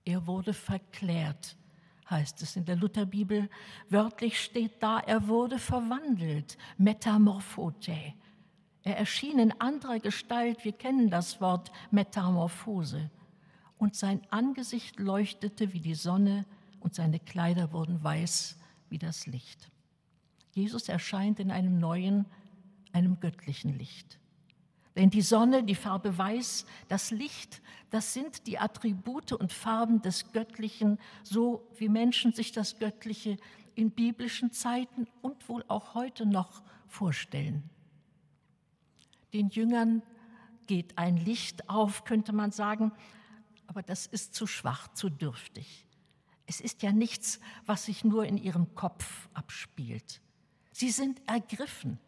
Er 0.05 0.27
wurde 0.27 0.53
verklärt, 0.53 1.57
heißt 2.11 2.43
es 2.43 2.57
in 2.57 2.65
der 2.65 2.77
Lutherbibel. 2.77 3.49
Wörtlich 3.89 4.41
steht 4.41 4.83
da, 4.83 5.01
er 5.01 5.29
wurde 5.29 5.59
verwandelt, 5.59 6.59
metamorphote. 6.77 8.15
Er 8.83 8.99
erschien 8.99 9.39
in 9.39 9.59
anderer 9.61 9.99
Gestalt, 9.99 10.65
wir 10.65 10.73
kennen 10.73 11.09
das 11.09 11.41
Wort 11.41 11.73
Metamorphose. 11.91 13.11
Und 13.79 13.97
sein 13.97 14.21
Angesicht 14.31 15.01
leuchtete 15.01 15.73
wie 15.73 15.81
die 15.81 15.95
Sonne 15.95 16.45
und 16.81 16.95
seine 16.95 17.19
Kleider 17.19 17.73
wurden 17.73 18.05
weiß 18.05 18.59
wie 18.91 18.99
das 18.99 19.27
Licht. 19.27 19.71
Jesus 20.55 20.89
erscheint 20.89 21.41
in 21.41 21.51
einem 21.51 21.79
neuen, 21.79 22.27
einem 22.93 23.19
göttlichen 23.19 23.77
Licht. 23.77 24.21
Denn 24.97 25.11
die 25.11 25.23
Sonne, 25.23 25.65
die 25.65 25.75
Farbe 25.75 26.17
Weiß, 26.17 26.67
das 26.87 27.11
Licht, 27.11 27.61
das 27.91 28.15
sind 28.15 28.47
die 28.47 28.59
Attribute 28.59 29.33
und 29.33 29.53
Farben 29.53 30.01
des 30.03 30.33
Göttlichen, 30.33 30.99
so 31.25 31.69
wie 31.77 31.89
Menschen 31.89 32.33
sich 32.33 32.53
das 32.53 32.79
Göttliche 32.79 33.37
in 33.75 33.91
biblischen 33.91 34.53
Zeiten 34.53 35.09
und 35.21 35.49
wohl 35.49 35.65
auch 35.67 35.95
heute 35.95 36.27
noch 36.27 36.63
vorstellen. 36.87 37.69
Den 39.33 39.49
Jüngern 39.49 40.03
geht 40.69 40.97
ein 40.97 41.17
Licht 41.17 41.69
auf, 41.69 42.05
könnte 42.05 42.33
man 42.33 42.53
sagen, 42.53 42.93
aber 43.67 43.83
das 43.83 44.07
ist 44.07 44.35
zu 44.35 44.47
schwach, 44.47 44.87
zu 44.95 45.11
dürftig. 45.11 45.87
Es 46.47 46.61
ist 46.61 46.83
ja 46.83 46.93
nichts, 46.93 47.41
was 47.67 47.87
sich 47.87 48.05
nur 48.05 48.27
in 48.27 48.37
ihrem 48.37 48.77
Kopf 48.77 49.29
abspielt. 49.35 50.21
Sie 50.75 50.91
sind 50.91 51.23
ergriffen. 51.29 52.01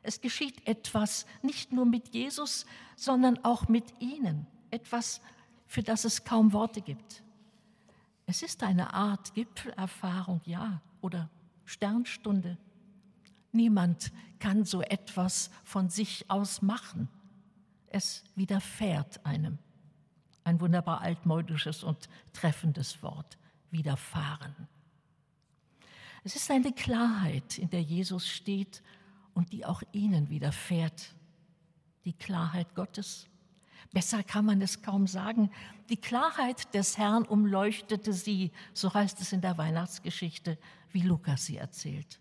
Es 0.00 0.20
geschieht 0.20 0.64
etwas 0.64 1.26
nicht 1.42 1.72
nur 1.72 1.84
mit 1.84 2.14
Jesus, 2.14 2.64
sondern 2.94 3.44
auch 3.44 3.66
mit 3.66 4.00
ihnen. 4.00 4.46
Etwas, 4.70 5.20
für 5.66 5.82
das 5.82 6.04
es 6.04 6.22
kaum 6.22 6.52
Worte 6.52 6.82
gibt. 6.82 7.24
Es 8.24 8.44
ist 8.44 8.62
eine 8.62 8.94
Art 8.94 9.34
Gipfelerfahrung, 9.34 10.40
ja, 10.44 10.80
oder 11.00 11.28
Sternstunde. 11.64 12.58
Niemand 13.50 14.12
kann 14.38 14.64
so 14.64 14.82
etwas 14.82 15.50
von 15.64 15.88
sich 15.90 16.30
aus 16.30 16.62
machen. 16.62 17.08
Es 17.88 18.22
widerfährt 18.36 19.26
einem. 19.26 19.58
Ein 20.44 20.60
wunderbar 20.60 21.00
altmodisches 21.00 21.82
und 21.82 22.08
treffendes 22.32 23.02
Wort, 23.02 23.36
widerfahren. 23.72 24.68
Es 26.26 26.34
ist 26.34 26.50
eine 26.50 26.72
Klarheit, 26.72 27.56
in 27.56 27.70
der 27.70 27.82
Jesus 27.82 28.26
steht 28.26 28.82
und 29.32 29.52
die 29.52 29.64
auch 29.64 29.84
ihnen 29.92 30.28
widerfährt. 30.28 31.14
Die 32.04 32.14
Klarheit 32.14 32.74
Gottes. 32.74 33.28
Besser 33.92 34.24
kann 34.24 34.44
man 34.44 34.60
es 34.60 34.82
kaum 34.82 35.06
sagen. 35.06 35.52
Die 35.88 35.98
Klarheit 35.98 36.74
des 36.74 36.98
Herrn 36.98 37.26
umleuchtete 37.26 38.12
sie, 38.12 38.50
so 38.74 38.92
heißt 38.92 39.20
es 39.20 39.32
in 39.32 39.40
der 39.40 39.56
Weihnachtsgeschichte, 39.56 40.58
wie 40.90 41.02
Lukas 41.02 41.46
sie 41.46 41.58
erzählt. 41.58 42.18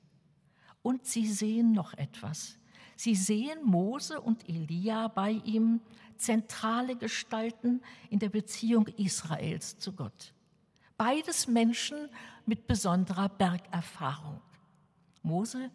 Und 0.83 1.07
sie 1.07 1.25
sehen 1.25 1.71
noch 1.71 1.95
etwas. 1.95 2.59
Sie 2.95 3.15
sehen 3.15 3.63
Mose 3.63 4.21
und 4.21 4.47
Elia 4.47 5.07
bei 5.07 5.31
ihm, 5.31 5.81
zentrale 6.17 6.95
Gestalten 6.95 7.81
in 8.11 8.19
der 8.19 8.29
Beziehung 8.29 8.85
Israels 8.85 9.79
zu 9.79 9.93
Gott. 9.93 10.31
Beides 10.95 11.47
Menschen 11.47 12.07
mit 12.45 12.67
besonderer 12.67 13.29
Bergerfahrung. 13.29 14.41
Mose 15.23 15.69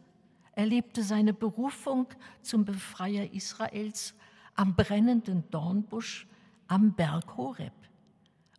erlebte 0.53 1.03
seine 1.03 1.33
Berufung 1.33 2.07
zum 2.43 2.65
Befreier 2.65 3.33
Israels 3.33 4.15
am 4.55 4.75
brennenden 4.75 5.45
Dornbusch 5.51 6.27
am 6.69 6.93
Berg 6.93 7.37
Horeb. 7.37 7.73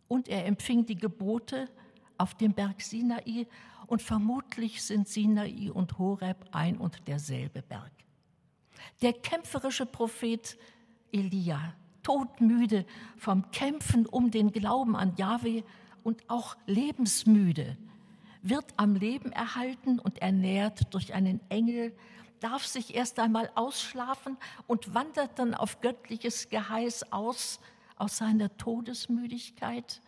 Und 0.08 0.28
er 0.28 0.46
empfing 0.46 0.84
die 0.84 0.96
Gebote 0.96 1.68
auf 2.18 2.34
dem 2.34 2.52
Berg 2.52 2.82
Sinai 2.82 3.46
und 3.86 4.02
vermutlich 4.02 4.82
sind 4.82 5.08
Sinai 5.08 5.70
und 5.70 5.98
Horeb 5.98 6.48
ein 6.52 6.76
und 6.76 7.06
derselbe 7.08 7.62
Berg. 7.62 7.92
Der 9.00 9.12
kämpferische 9.12 9.86
Prophet 9.86 10.58
Elia, 11.12 11.74
todmüde 12.02 12.84
vom 13.16 13.50
Kämpfen 13.50 14.06
um 14.06 14.30
den 14.30 14.50
Glauben 14.50 14.96
an 14.96 15.14
Jahwe, 15.16 15.64
und 16.02 16.28
auch 16.28 16.56
lebensmüde, 16.66 17.76
wird 18.42 18.66
am 18.76 18.94
Leben 18.94 19.32
erhalten 19.32 19.98
und 19.98 20.18
ernährt 20.18 20.92
durch 20.92 21.14
einen 21.14 21.40
Engel, 21.48 21.96
darf 22.40 22.66
sich 22.66 22.94
erst 22.94 23.20
einmal 23.20 23.50
ausschlafen 23.54 24.36
und 24.66 24.94
wandert 24.94 25.38
dann 25.38 25.54
auf 25.54 25.80
göttliches 25.80 26.48
Geheiß 26.48 27.12
aus, 27.12 27.60
aus 27.96 28.16
seiner 28.16 28.54
Todesmüdigkeit 28.56 30.02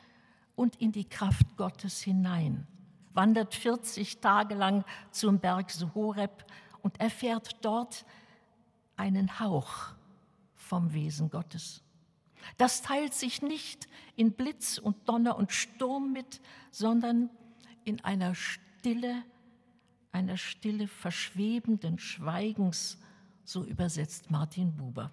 und 0.56 0.76
in 0.80 0.90
die 0.90 1.08
Kraft 1.08 1.56
Gottes 1.56 2.02
hinein, 2.02 2.66
wandert 3.12 3.54
40 3.54 4.20
Tage 4.20 4.54
lang 4.54 4.84
zum 5.12 5.38
Berg 5.38 5.72
Horeb 5.94 6.44
und 6.82 7.00
erfährt 7.00 7.56
dort 7.64 8.04
einen 8.96 9.38
Hauch 9.38 9.94
vom 10.56 10.92
Wesen 10.92 11.30
Gottes. 11.30 11.82
Das 12.56 12.82
teilt 12.82 13.14
sich 13.14 13.42
nicht 13.42 13.88
in 14.16 14.32
Blitz 14.32 14.78
und 14.78 15.08
Donner 15.08 15.36
und 15.36 15.52
Sturm 15.52 16.12
mit, 16.12 16.40
sondern 16.70 17.30
in 17.84 18.02
einer 18.04 18.34
Stille, 18.34 19.22
einer 20.12 20.36
Stille 20.36 20.88
verschwebenden 20.88 21.98
Schweigens, 21.98 22.98
so 23.44 23.64
übersetzt 23.64 24.30
Martin 24.30 24.74
Buber. 24.76 25.12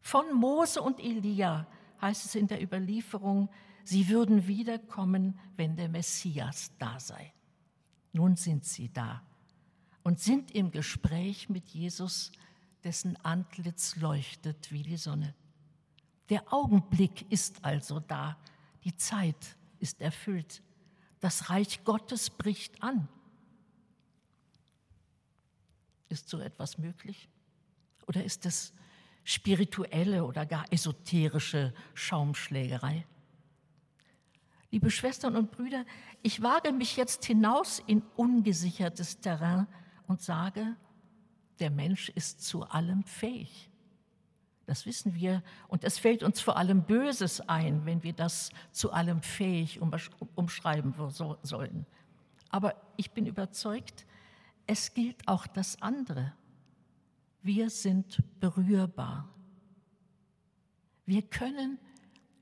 Von 0.00 0.32
Mose 0.34 0.80
und 0.80 0.98
Elia 0.98 1.66
heißt 2.00 2.24
es 2.24 2.34
in 2.34 2.46
der 2.46 2.62
Überlieferung, 2.62 3.50
sie 3.84 4.08
würden 4.08 4.46
wiederkommen, 4.46 5.38
wenn 5.56 5.76
der 5.76 5.88
Messias 5.88 6.72
da 6.78 6.98
sei. 6.98 7.32
Nun 8.12 8.36
sind 8.36 8.64
sie 8.64 8.92
da 8.92 9.22
und 10.02 10.18
sind 10.18 10.50
im 10.52 10.70
Gespräch 10.70 11.48
mit 11.48 11.68
Jesus, 11.68 12.32
dessen 12.82 13.16
Antlitz 13.24 13.96
leuchtet 13.96 14.72
wie 14.72 14.82
die 14.82 14.96
Sonne. 14.96 15.34
Der 16.30 16.52
Augenblick 16.52 17.30
ist 17.30 17.64
also 17.64 18.00
da, 18.00 18.38
die 18.84 18.96
Zeit 18.96 19.56
ist 19.78 20.00
erfüllt, 20.00 20.62
das 21.20 21.50
Reich 21.50 21.84
Gottes 21.84 22.30
bricht 22.30 22.82
an. 22.82 23.08
Ist 26.08 26.28
so 26.28 26.40
etwas 26.40 26.78
möglich? 26.78 27.28
Oder 28.06 28.24
ist 28.24 28.46
es 28.46 28.72
spirituelle 29.22 30.24
oder 30.24 30.44
gar 30.46 30.64
esoterische 30.72 31.72
Schaumschlägerei? 31.94 33.06
Liebe 34.72 34.90
Schwestern 34.90 35.36
und 35.36 35.50
Brüder, 35.50 35.84
ich 36.22 36.42
wage 36.42 36.72
mich 36.72 36.96
jetzt 36.96 37.24
hinaus 37.24 37.80
in 37.86 38.02
ungesichertes 38.16 39.20
Terrain 39.20 39.66
und 40.06 40.22
sage, 40.22 40.76
der 41.58 41.70
Mensch 41.70 42.08
ist 42.10 42.42
zu 42.42 42.64
allem 42.64 43.04
fähig. 43.04 43.69
Das 44.66 44.86
wissen 44.86 45.14
wir 45.14 45.42
und 45.68 45.84
es 45.84 45.98
fällt 45.98 46.22
uns 46.22 46.40
vor 46.40 46.56
allem 46.56 46.84
Böses 46.84 47.40
ein, 47.48 47.84
wenn 47.86 48.02
wir 48.02 48.12
das 48.12 48.50
zu 48.70 48.92
allem 48.92 49.22
fähig 49.22 49.80
umschreiben 50.34 50.94
sollen. 51.42 51.86
Aber 52.50 52.74
ich 52.96 53.10
bin 53.10 53.26
überzeugt, 53.26 54.06
es 54.66 54.94
gilt 54.94 55.26
auch 55.26 55.46
das 55.46 55.80
andere. 55.82 56.32
Wir 57.42 57.70
sind 57.70 58.22
berührbar. 58.38 59.28
Wir 61.06 61.22
können 61.22 61.78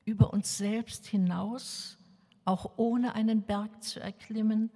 über 0.04 0.32
uns 0.32 0.58
selbst 0.58 1.06
hinaus, 1.06 1.98
auch 2.44 2.72
ohne 2.76 3.14
einen 3.14 3.42
Berg 3.42 3.82
zu 3.82 4.00
erklimmen, 4.00 4.70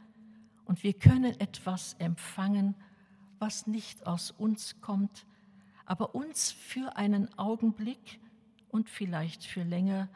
und 0.64 0.82
wir 0.84 0.94
können 0.94 1.38
etwas 1.40 1.94
empfangen, 1.98 2.74
was 3.38 3.66
nicht 3.66 4.06
aus 4.06 4.30
uns 4.30 4.80
kommt, 4.80 5.26
aber 5.84 6.14
uns 6.14 6.50
für 6.52 6.96
einen 6.96 7.36
Augenblick 7.38 8.20
und 8.68 8.88
vielleicht 8.88 9.44
für 9.44 9.62
länger 9.62 10.08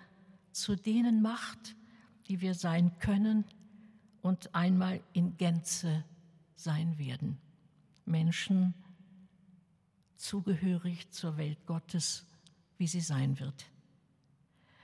zu 0.52 0.76
denen 0.76 1.22
macht, 1.22 1.76
die 2.29 2.40
wir 2.40 2.55
sein 2.55 2.98
können 2.98 3.44
und 4.22 4.55
einmal 4.55 5.00
in 5.12 5.37
Gänze 5.37 6.05
sein 6.55 6.98
werden. 6.98 7.38
Menschen 8.05 8.74
zugehörig 10.16 11.11
zur 11.11 11.37
Welt 11.37 11.66
Gottes, 11.66 12.26
wie 12.79 12.87
sie 12.87 13.00
sein 13.00 13.38
wird. 13.38 13.66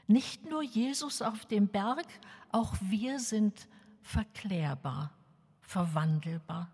Nicht 0.07 0.45
nur 0.49 0.62
Jesus 0.62 1.23
auf 1.23 1.47
dem 1.47 1.68
Berg, 1.68 2.07
auch 2.51 2.75
wir 2.83 3.18
sind 3.18 3.68
verklärbar, 4.03 5.12
verwandelbar. 5.61 6.71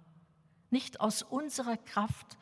Nicht 0.70 1.00
aus 1.00 1.22
unserer 1.22 1.76
Kraft, 1.76 2.37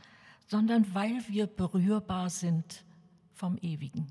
sondern 0.46 0.94
weil 0.94 1.22
wir 1.28 1.46
berührbar 1.46 2.30
sind 2.30 2.84
vom 3.32 3.58
Ewigen. 3.58 4.06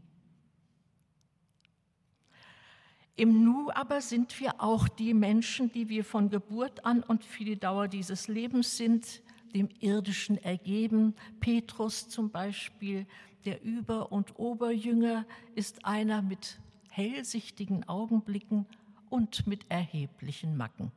Im 3.17 3.43
Nu 3.43 3.71
aber 3.71 4.01
sind 4.01 4.39
wir 4.41 4.61
auch 4.61 4.89
die 4.89 5.13
Menschen, 5.13 5.71
die 5.71 5.87
wir 5.87 6.03
von 6.03 6.29
Geburt 6.29 6.85
an 6.85 7.01
und 7.01 7.23
für 7.23 7.45
die 7.45 7.57
Dauer 7.57 7.87
dieses 7.87 8.27
Lebens 8.27 8.75
sind, 8.75 9.21
dem 9.53 9.69
Irdischen 9.79 10.37
ergeben. 10.37 11.15
Petrus 11.39 12.09
zum 12.09 12.29
Beispiel, 12.29 13.07
der 13.45 13.63
Über- 13.63 14.11
und 14.11 14.37
Oberjünger, 14.37 15.25
ist 15.55 15.85
einer 15.85 16.21
mit 16.21 16.59
hellsichtigen 16.89 17.87
Augenblicken 17.87 18.65
und 19.09 19.47
mit 19.47 19.65
erheblichen 19.69 20.57
Macken. 20.57 20.91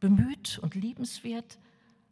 Bemüht 0.00 0.58
und 0.58 0.74
liebenswert, 0.74 1.58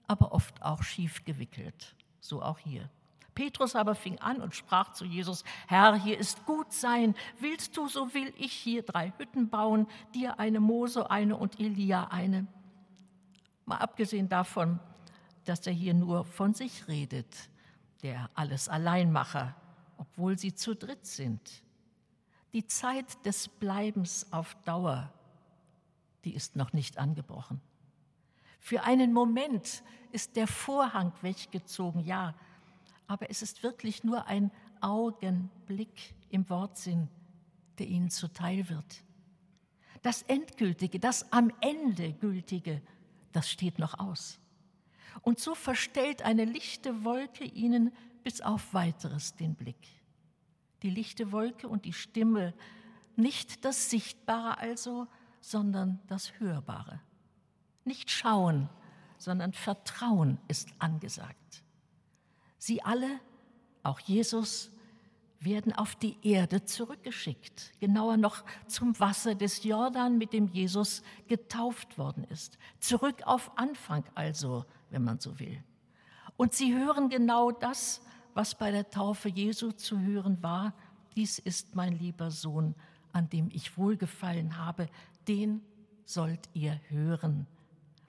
aber 0.06 0.32
oft 0.32 0.62
auch 0.62 0.82
schief 0.82 1.24
gewickelt, 1.24 1.94
so 2.24 2.42
auch 2.42 2.58
hier. 2.58 2.88
Petrus 3.34 3.74
aber 3.74 3.94
fing 3.94 4.18
an 4.20 4.40
und 4.40 4.54
sprach 4.54 4.92
zu 4.92 5.04
Jesus, 5.04 5.44
Herr, 5.66 5.94
hier 5.96 6.18
ist 6.18 6.46
gut 6.46 6.72
sein. 6.72 7.14
Willst 7.40 7.76
du, 7.76 7.88
so 7.88 8.14
will 8.14 8.32
ich 8.38 8.52
hier 8.52 8.82
drei 8.82 9.12
Hütten 9.18 9.48
bauen, 9.48 9.88
dir 10.14 10.38
eine 10.38 10.60
Mose, 10.60 11.10
eine 11.10 11.36
und 11.36 11.58
Elia 11.58 12.04
eine. 12.08 12.46
Mal 13.66 13.78
abgesehen 13.78 14.28
davon, 14.28 14.78
dass 15.44 15.66
er 15.66 15.72
hier 15.72 15.94
nur 15.94 16.24
von 16.24 16.54
sich 16.54 16.86
redet, 16.86 17.50
der 18.02 18.30
alles 18.34 18.68
Alleinmacher, 18.68 19.54
obwohl 19.98 20.38
sie 20.38 20.54
zu 20.54 20.74
dritt 20.74 21.06
sind. 21.06 21.62
Die 22.52 22.66
Zeit 22.66 23.26
des 23.26 23.48
Bleibens 23.48 24.32
auf 24.32 24.54
Dauer, 24.64 25.12
die 26.24 26.34
ist 26.34 26.56
noch 26.56 26.72
nicht 26.72 26.98
angebrochen. 26.98 27.60
Für 28.64 28.82
einen 28.84 29.12
Moment 29.12 29.82
ist 30.10 30.36
der 30.36 30.46
Vorhang 30.46 31.12
weggezogen, 31.20 32.00
ja, 32.00 32.34
aber 33.06 33.28
es 33.28 33.42
ist 33.42 33.62
wirklich 33.62 34.04
nur 34.04 34.26
ein 34.26 34.50
Augenblick 34.80 36.14
im 36.30 36.48
Wortsinn, 36.48 37.10
der 37.76 37.88
ihnen 37.88 38.08
zuteil 38.08 38.66
wird. 38.70 39.04
Das 40.00 40.22
Endgültige, 40.22 40.98
das 40.98 41.30
am 41.30 41.52
Ende 41.60 42.14
Gültige, 42.14 42.80
das 43.32 43.50
steht 43.50 43.78
noch 43.78 43.98
aus. 43.98 44.40
Und 45.20 45.38
so 45.40 45.54
verstellt 45.54 46.22
eine 46.22 46.46
lichte 46.46 47.04
Wolke 47.04 47.44
ihnen 47.44 47.92
bis 48.22 48.40
auf 48.40 48.72
weiteres 48.72 49.36
den 49.36 49.56
Blick. 49.56 49.88
Die 50.82 50.88
lichte 50.90 51.32
Wolke 51.32 51.68
und 51.68 51.84
die 51.84 51.92
Stimme, 51.92 52.54
nicht 53.14 53.62
das 53.66 53.90
Sichtbare 53.90 54.56
also, 54.56 55.06
sondern 55.42 56.00
das 56.06 56.40
Hörbare. 56.40 57.02
Nicht 57.84 58.10
schauen, 58.10 58.68
sondern 59.18 59.52
Vertrauen 59.52 60.38
ist 60.48 60.68
angesagt. 60.78 61.62
Sie 62.58 62.82
alle, 62.82 63.20
auch 63.82 64.00
Jesus, 64.00 64.70
werden 65.40 65.72
auf 65.72 65.94
die 65.94 66.16
Erde 66.22 66.64
zurückgeschickt, 66.64 67.72
genauer 67.80 68.16
noch 68.16 68.44
zum 68.66 68.98
Wasser 68.98 69.34
des 69.34 69.62
Jordan, 69.62 70.18
mit 70.18 70.32
dem 70.32 70.48
Jesus 70.48 71.02
getauft 71.28 71.98
worden 71.98 72.24
ist. 72.24 72.58
Zurück 72.80 73.22
auf 73.26 73.50
Anfang 73.56 74.04
also, 74.14 74.64
wenn 74.90 75.04
man 75.04 75.20
so 75.20 75.38
will. 75.38 75.62
Und 76.36 76.54
sie 76.54 76.74
hören 76.74 77.08
genau 77.08 77.50
das, 77.50 78.00
was 78.32 78.56
bei 78.56 78.70
der 78.70 78.90
Taufe 78.90 79.28
Jesu 79.28 79.72
zu 79.72 80.00
hören 80.00 80.42
war. 80.42 80.74
Dies 81.14 81.38
ist 81.38 81.74
mein 81.74 81.98
lieber 81.98 82.30
Sohn, 82.30 82.74
an 83.12 83.28
dem 83.28 83.48
ich 83.52 83.76
wohlgefallen 83.78 84.58
habe, 84.58 84.88
den 85.28 85.62
sollt 86.04 86.48
ihr 86.52 86.80
hören. 86.88 87.46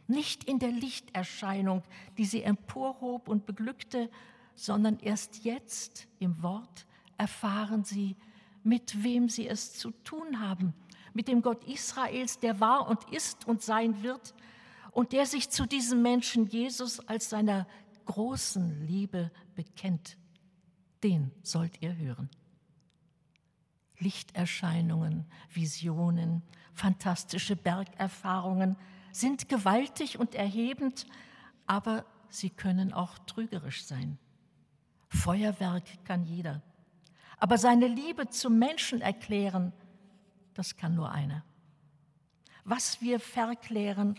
Nicht 0.07 0.43
in 0.43 0.59
der 0.59 0.71
Lichterscheinung, 0.71 1.83
die 2.17 2.25
sie 2.25 2.43
emporhob 2.43 3.27
und 3.27 3.45
beglückte, 3.45 4.09
sondern 4.53 4.99
erst 4.99 5.43
jetzt 5.43 6.07
im 6.19 6.41
Wort 6.41 6.85
erfahren 7.17 7.83
sie, 7.83 8.15
mit 8.63 9.03
wem 9.03 9.29
sie 9.29 9.47
es 9.47 9.73
zu 9.73 9.91
tun 10.03 10.39
haben, 10.39 10.73
mit 11.13 11.27
dem 11.27 11.41
Gott 11.41 11.63
Israels, 11.65 12.39
der 12.39 12.59
war 12.59 12.87
und 12.87 13.03
ist 13.11 13.47
und 13.47 13.61
sein 13.61 14.03
wird 14.03 14.33
und 14.91 15.11
der 15.11 15.25
sich 15.25 15.49
zu 15.49 15.65
diesem 15.65 16.01
Menschen 16.01 16.47
Jesus 16.47 16.99
als 16.99 17.29
seiner 17.29 17.67
großen 18.05 18.87
Liebe 18.87 19.31
bekennt. 19.55 20.17
Den 21.03 21.31
sollt 21.43 21.81
ihr 21.81 21.95
hören. 21.95 22.29
Lichterscheinungen, 23.99 25.25
Visionen, 25.51 26.41
fantastische 26.73 27.55
Bergerfahrungen 27.55 28.75
sind 29.16 29.47
gewaltig 29.47 30.20
und 30.20 30.36
erhebend, 30.36 31.05
aber 31.66 32.05
sie 32.30 32.49
können 32.49 32.91
auch 32.91 33.18
trügerisch 33.20 33.86
sein. 33.86 34.18
Feuerwerk 35.07 35.84
kann 36.03 36.26
jeder. 36.26 36.61
Aber 37.38 37.57
seine 37.57 37.88
Liebe 37.88 38.30
zum 38.30 38.59
Menschen 38.59 39.01
erklären, 39.01 39.72
das 40.53 40.76
kann 40.76 40.95
nur 40.95 41.11
einer. 41.11 41.43
Was 42.66 43.01
wir 43.01 43.20
verklären, 43.20 44.16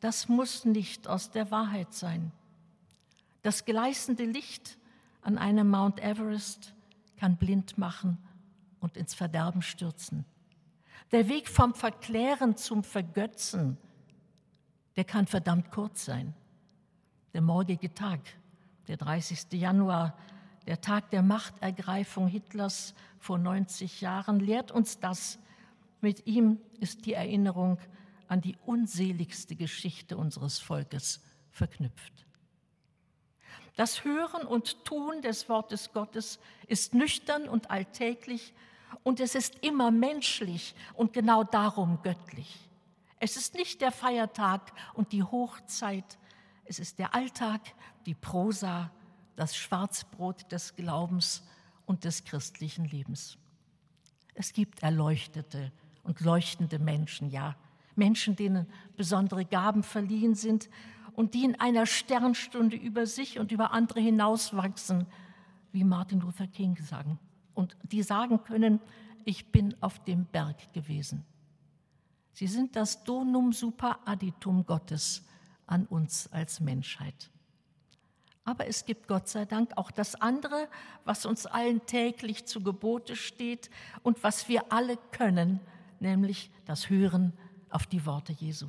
das 0.00 0.28
muss 0.28 0.64
nicht 0.64 1.08
aus 1.08 1.30
der 1.30 1.50
Wahrheit 1.50 1.92
sein. 1.92 2.32
Das 3.42 3.64
gleißende 3.64 4.24
Licht 4.24 4.78
an 5.22 5.38
einem 5.38 5.68
Mount 5.68 6.00
Everest 6.00 6.74
kann 7.16 7.36
blind 7.36 7.78
machen 7.78 8.18
und 8.80 8.96
ins 8.96 9.14
Verderben 9.14 9.62
stürzen. 9.62 10.24
Der 11.10 11.28
Weg 11.28 11.48
vom 11.48 11.74
Verklären 11.74 12.56
zum 12.56 12.84
Vergötzen, 12.84 13.76
der 15.00 15.06
kann 15.06 15.26
verdammt 15.26 15.70
kurz 15.70 16.04
sein. 16.04 16.34
Der 17.32 17.40
morgige 17.40 17.94
Tag, 17.94 18.20
der 18.86 18.98
30. 18.98 19.50
Januar, 19.52 20.14
der 20.66 20.82
Tag 20.82 21.08
der 21.08 21.22
Machtergreifung 21.22 22.28
Hitlers 22.28 22.92
vor 23.18 23.38
90 23.38 24.02
Jahren, 24.02 24.40
lehrt 24.40 24.70
uns 24.70 24.98
das. 24.98 25.38
Mit 26.02 26.26
ihm 26.26 26.58
ist 26.80 27.06
die 27.06 27.14
Erinnerung 27.14 27.78
an 28.28 28.42
die 28.42 28.58
unseligste 28.66 29.56
Geschichte 29.56 30.18
unseres 30.18 30.58
Volkes 30.58 31.22
verknüpft. 31.50 32.26
Das 33.76 34.04
Hören 34.04 34.46
und 34.46 34.84
Tun 34.84 35.22
des 35.22 35.48
Wortes 35.48 35.94
Gottes 35.94 36.38
ist 36.66 36.92
nüchtern 36.92 37.48
und 37.48 37.70
alltäglich 37.70 38.52
und 39.02 39.18
es 39.20 39.34
ist 39.34 39.64
immer 39.64 39.90
menschlich 39.90 40.74
und 40.92 41.14
genau 41.14 41.42
darum 41.42 42.02
göttlich. 42.02 42.69
Es 43.22 43.36
ist 43.36 43.54
nicht 43.54 43.82
der 43.82 43.92
Feiertag 43.92 44.72
und 44.94 45.12
die 45.12 45.22
Hochzeit, 45.22 46.18
es 46.64 46.78
ist 46.78 46.98
der 46.98 47.14
Alltag, 47.14 47.60
die 48.06 48.14
Prosa, 48.14 48.90
das 49.36 49.54
Schwarzbrot 49.56 50.50
des 50.50 50.74
Glaubens 50.74 51.46
und 51.84 52.04
des 52.04 52.24
christlichen 52.24 52.86
Lebens. 52.86 53.36
Es 54.34 54.54
gibt 54.54 54.82
erleuchtete 54.82 55.70
und 56.02 56.20
leuchtende 56.20 56.78
Menschen, 56.78 57.28
ja, 57.28 57.56
Menschen, 57.94 58.36
denen 58.36 58.66
besondere 58.96 59.44
Gaben 59.44 59.82
verliehen 59.82 60.34
sind 60.34 60.70
und 61.12 61.34
die 61.34 61.44
in 61.44 61.60
einer 61.60 61.84
Sternstunde 61.84 62.76
über 62.76 63.04
sich 63.04 63.38
und 63.38 63.52
über 63.52 63.72
andere 63.72 64.00
hinauswachsen, 64.00 65.06
wie 65.72 65.84
Martin 65.84 66.20
Luther 66.20 66.46
King 66.46 66.78
sagen. 66.78 67.18
Und 67.52 67.76
die 67.82 68.02
sagen 68.02 68.42
können, 68.44 68.80
ich 69.26 69.52
bin 69.52 69.74
auf 69.82 70.02
dem 70.04 70.24
Berg 70.24 70.72
gewesen. 70.72 71.26
Sie 72.32 72.46
sind 72.46 72.76
das 72.76 73.04
Donum 73.04 73.52
super 73.52 74.00
additum 74.04 74.64
Gottes 74.64 75.24
an 75.66 75.86
uns 75.86 76.30
als 76.32 76.60
Menschheit. 76.60 77.30
Aber 78.44 78.66
es 78.66 78.84
gibt 78.84 79.06
Gott 79.06 79.28
sei 79.28 79.44
Dank 79.44 79.72
auch 79.76 79.90
das 79.90 80.14
andere, 80.16 80.68
was 81.04 81.26
uns 81.26 81.46
allen 81.46 81.84
täglich 81.86 82.46
zu 82.46 82.62
Gebote 82.62 83.14
steht 83.14 83.70
und 84.02 84.24
was 84.24 84.48
wir 84.48 84.72
alle 84.72 84.96
können, 85.12 85.60
nämlich 86.00 86.50
das 86.64 86.88
Hören 86.88 87.32
auf 87.68 87.86
die 87.86 88.04
Worte 88.06 88.32
Jesu. 88.32 88.66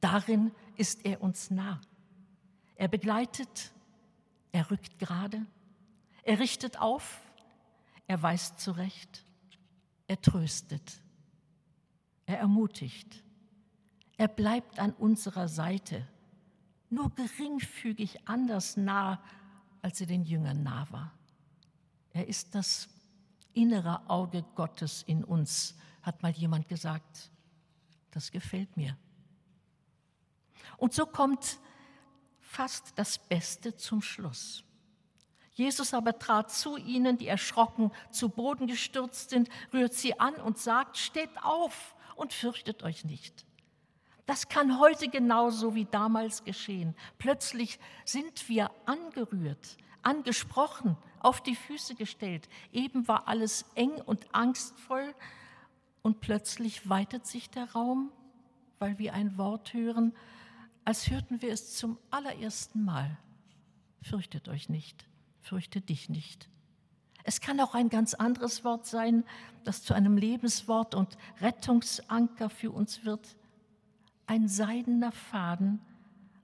Darin 0.00 0.52
ist 0.76 1.04
er 1.04 1.22
uns 1.22 1.50
nah. 1.50 1.80
Er 2.76 2.88
begleitet, 2.88 3.72
er 4.52 4.70
rückt 4.70 4.98
gerade, 4.98 5.44
er 6.22 6.38
richtet 6.38 6.80
auf, 6.80 7.20
er 8.06 8.22
weist 8.22 8.60
zurecht, 8.60 9.24
er 10.06 10.20
tröstet, 10.20 11.02
er 12.30 12.38
ermutigt, 12.38 13.22
er 14.16 14.28
bleibt 14.28 14.78
an 14.78 14.92
unserer 14.92 15.48
Seite, 15.48 16.06
nur 16.88 17.10
geringfügig 17.14 18.28
anders 18.28 18.76
nah, 18.76 19.22
als 19.82 20.00
er 20.00 20.06
den 20.06 20.24
Jüngern 20.24 20.62
nah 20.62 20.86
war. 20.90 21.12
Er 22.12 22.28
ist 22.28 22.54
das 22.54 22.88
innere 23.52 24.08
Auge 24.08 24.44
Gottes 24.54 25.02
in 25.02 25.24
uns, 25.24 25.76
hat 26.02 26.22
mal 26.22 26.32
jemand 26.32 26.68
gesagt. 26.68 27.30
Das 28.10 28.30
gefällt 28.30 28.76
mir. 28.76 28.96
Und 30.76 30.92
so 30.92 31.06
kommt 31.06 31.58
fast 32.38 32.92
das 32.96 33.18
Beste 33.18 33.76
zum 33.76 34.02
Schluss. 34.02 34.64
Jesus 35.52 35.94
aber 35.94 36.18
trat 36.18 36.50
zu 36.50 36.76
ihnen, 36.76 37.18
die 37.18 37.26
erschrocken 37.26 37.90
zu 38.10 38.28
Boden 38.28 38.66
gestürzt 38.66 39.30
sind, 39.30 39.48
rührt 39.72 39.94
sie 39.94 40.18
an 40.18 40.34
und 40.36 40.58
sagt, 40.58 40.96
steht 40.96 41.30
auf 41.42 41.94
und 42.20 42.34
fürchtet 42.34 42.82
euch 42.82 43.06
nicht. 43.06 43.46
Das 44.26 44.48
kann 44.48 44.78
heute 44.78 45.08
genauso 45.08 45.74
wie 45.74 45.86
damals 45.86 46.44
geschehen. 46.44 46.94
Plötzlich 47.18 47.80
sind 48.04 48.48
wir 48.48 48.70
angerührt, 48.84 49.78
angesprochen, 50.02 50.98
auf 51.18 51.42
die 51.42 51.56
Füße 51.56 51.94
gestellt. 51.94 52.48
Eben 52.72 53.08
war 53.08 53.26
alles 53.26 53.64
eng 53.74 53.92
und 54.02 54.34
angstvoll 54.34 55.14
und 56.02 56.20
plötzlich 56.20 56.88
weitet 56.88 57.26
sich 57.26 57.48
der 57.48 57.72
Raum, 57.72 58.12
weil 58.78 58.98
wir 58.98 59.14
ein 59.14 59.38
Wort 59.38 59.72
hören, 59.72 60.14
als 60.84 61.10
hörten 61.10 61.40
wir 61.40 61.52
es 61.52 61.74
zum 61.76 61.98
allerersten 62.10 62.84
Mal. 62.84 63.16
Fürchtet 64.02 64.48
euch 64.48 64.68
nicht, 64.68 65.08
fürchte 65.40 65.80
dich 65.80 66.10
nicht. 66.10 66.50
Es 67.30 67.40
kann 67.40 67.60
auch 67.60 67.76
ein 67.76 67.90
ganz 67.90 68.14
anderes 68.14 68.64
Wort 68.64 68.86
sein, 68.86 69.22
das 69.62 69.84
zu 69.84 69.94
einem 69.94 70.16
Lebenswort 70.16 70.96
und 70.96 71.16
Rettungsanker 71.40 72.50
für 72.50 72.72
uns 72.72 73.04
wird. 73.04 73.36
Ein 74.26 74.48
seidener 74.48 75.12
Faden, 75.12 75.78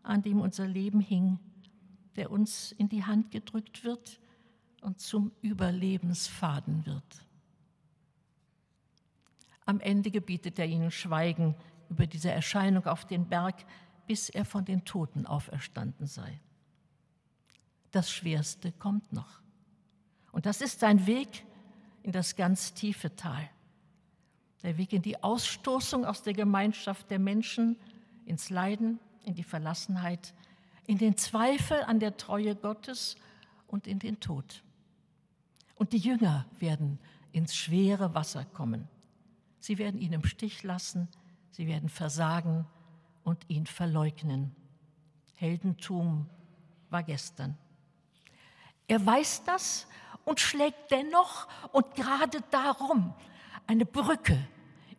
an 0.04 0.22
dem 0.22 0.40
unser 0.40 0.68
Leben 0.68 1.00
hing, 1.00 1.40
der 2.14 2.30
uns 2.30 2.70
in 2.70 2.88
die 2.88 3.04
Hand 3.04 3.32
gedrückt 3.32 3.82
wird 3.82 4.20
und 4.80 5.00
zum 5.00 5.32
Überlebensfaden 5.42 6.86
wird. 6.86 7.26
Am 9.64 9.80
Ende 9.80 10.12
gebietet 10.12 10.56
er 10.60 10.66
ihnen 10.66 10.92
Schweigen 10.92 11.56
über 11.90 12.06
diese 12.06 12.30
Erscheinung 12.30 12.86
auf 12.86 13.04
den 13.04 13.26
Berg, 13.26 13.56
bis 14.06 14.28
er 14.28 14.44
von 14.44 14.64
den 14.64 14.84
Toten 14.84 15.26
auferstanden 15.26 16.06
sei. 16.06 16.40
Das 17.90 18.08
Schwerste 18.08 18.70
kommt 18.70 19.12
noch. 19.12 19.40
Und 20.36 20.44
das 20.44 20.60
ist 20.60 20.80
sein 20.80 21.06
Weg 21.06 21.46
in 22.02 22.12
das 22.12 22.36
ganz 22.36 22.74
tiefe 22.74 23.16
Tal. 23.16 23.48
Der 24.62 24.76
Weg 24.76 24.92
in 24.92 25.00
die 25.00 25.22
Ausstoßung 25.22 26.04
aus 26.04 26.24
der 26.24 26.34
Gemeinschaft 26.34 27.10
der 27.10 27.18
Menschen, 27.18 27.78
ins 28.26 28.50
Leiden, 28.50 28.98
in 29.24 29.34
die 29.34 29.42
Verlassenheit, 29.42 30.34
in 30.86 30.98
den 30.98 31.16
Zweifel 31.16 31.82
an 31.84 32.00
der 32.00 32.18
Treue 32.18 32.54
Gottes 32.54 33.16
und 33.66 33.86
in 33.86 33.98
den 33.98 34.20
Tod. 34.20 34.62
Und 35.74 35.94
die 35.94 35.98
Jünger 35.98 36.44
werden 36.58 36.98
ins 37.32 37.56
schwere 37.56 38.12
Wasser 38.12 38.44
kommen. 38.44 38.88
Sie 39.60 39.78
werden 39.78 39.98
ihn 39.98 40.12
im 40.12 40.26
Stich 40.26 40.62
lassen, 40.62 41.08
sie 41.50 41.66
werden 41.66 41.88
versagen 41.88 42.66
und 43.24 43.42
ihn 43.48 43.64
verleugnen. 43.64 44.54
Heldentum 45.36 46.28
war 46.90 47.02
gestern. 47.02 47.56
Er 48.86 49.04
weiß 49.04 49.42
das 49.44 49.86
und 50.26 50.40
schlägt 50.40 50.90
dennoch 50.90 51.48
und 51.72 51.94
gerade 51.94 52.42
darum 52.50 53.14
eine 53.66 53.86
Brücke 53.86 54.36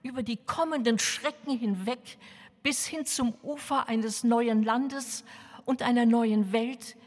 über 0.02 0.24
die 0.24 0.38
kommenden 0.38 0.98
Schrecken 0.98 1.56
hinweg 1.56 2.18
bis 2.64 2.88
hin 2.88 3.06
zum 3.06 3.36
Ufer 3.44 3.88
eines 3.88 4.24
neuen 4.24 4.64
Landes 4.64 5.24
und 5.66 5.84
einer 5.84 6.06
neuen 6.06 6.52
Welt, 6.54 6.98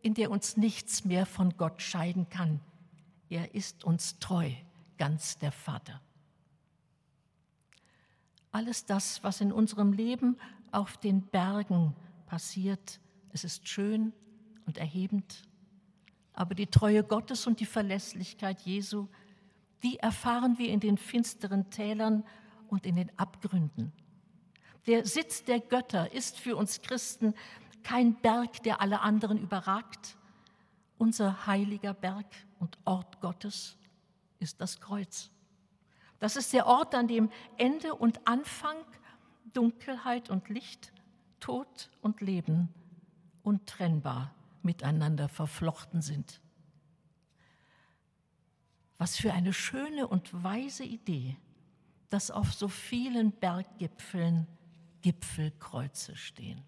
in 0.00 0.14
der 0.14 0.30
uns 0.30 0.56
nichts 0.56 1.04
mehr 1.04 1.26
von 1.26 1.56
Gott 1.56 1.82
scheiden 1.82 2.28
kann. 2.30 2.60
Er 3.28 3.54
ist 3.54 3.84
uns 3.84 4.18
treu, 4.20 4.50
ganz 4.96 5.36
der 5.38 5.52
Vater. 5.52 6.00
Alles 8.52 8.86
das, 8.86 9.22
was 9.24 9.40
in 9.40 9.52
unserem 9.52 9.92
Leben 9.92 10.38
auf 10.70 10.96
den 10.96 11.22
Bergen 11.22 11.96
passiert, 12.26 13.00
es 13.32 13.42
ist 13.42 13.68
schön 13.68 14.12
und 14.66 14.78
erhebend. 14.78 15.42
Aber 16.36 16.54
die 16.54 16.66
Treue 16.66 17.02
Gottes 17.02 17.46
und 17.46 17.60
die 17.60 17.66
Verlässlichkeit 17.66 18.60
Jesu, 18.60 19.08
die 19.82 19.98
erfahren 19.98 20.58
wir 20.58 20.68
in 20.68 20.80
den 20.80 20.98
finsteren 20.98 21.70
Tälern 21.70 22.24
und 22.68 22.84
in 22.84 22.94
den 22.94 23.10
Abgründen. 23.18 23.90
Der 24.86 25.06
Sitz 25.06 25.44
der 25.44 25.60
Götter 25.60 26.12
ist 26.12 26.38
für 26.38 26.56
uns 26.56 26.82
Christen 26.82 27.34
kein 27.82 28.14
Berg, 28.20 28.62
der 28.64 28.82
alle 28.82 29.00
anderen 29.00 29.38
überragt. 29.38 30.18
Unser 30.98 31.46
heiliger 31.46 31.94
Berg 31.94 32.26
und 32.58 32.78
Ort 32.84 33.20
Gottes 33.20 33.78
ist 34.38 34.60
das 34.60 34.78
Kreuz. 34.78 35.30
Das 36.18 36.36
ist 36.36 36.52
der 36.52 36.66
Ort, 36.66 36.94
an 36.94 37.08
dem 37.08 37.30
Ende 37.56 37.94
und 37.94 38.26
Anfang, 38.28 38.76
Dunkelheit 39.54 40.28
und 40.28 40.50
Licht, 40.50 40.92
Tod 41.40 41.90
und 42.02 42.20
Leben 42.20 42.68
untrennbar 43.42 44.35
miteinander 44.66 45.30
verflochten 45.30 46.02
sind. 46.02 46.42
Was 48.98 49.16
für 49.16 49.32
eine 49.32 49.54
schöne 49.54 50.06
und 50.06 50.42
weise 50.42 50.84
Idee, 50.84 51.36
dass 52.10 52.30
auf 52.30 52.52
so 52.52 52.68
vielen 52.68 53.32
Berggipfeln 53.32 54.46
Gipfelkreuze 55.00 56.16
stehen. 56.16 56.62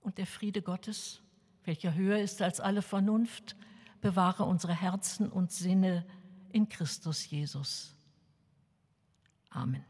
Und 0.00 0.18
der 0.18 0.26
Friede 0.26 0.62
Gottes, 0.62 1.22
welcher 1.64 1.94
höher 1.94 2.18
ist 2.18 2.42
als 2.42 2.60
alle 2.60 2.82
Vernunft, 2.82 3.56
bewahre 4.00 4.44
unsere 4.44 4.74
Herzen 4.74 5.30
und 5.30 5.52
Sinne 5.52 6.06
in 6.50 6.68
Christus 6.68 7.28
Jesus. 7.30 7.94
Amen. 9.50 9.84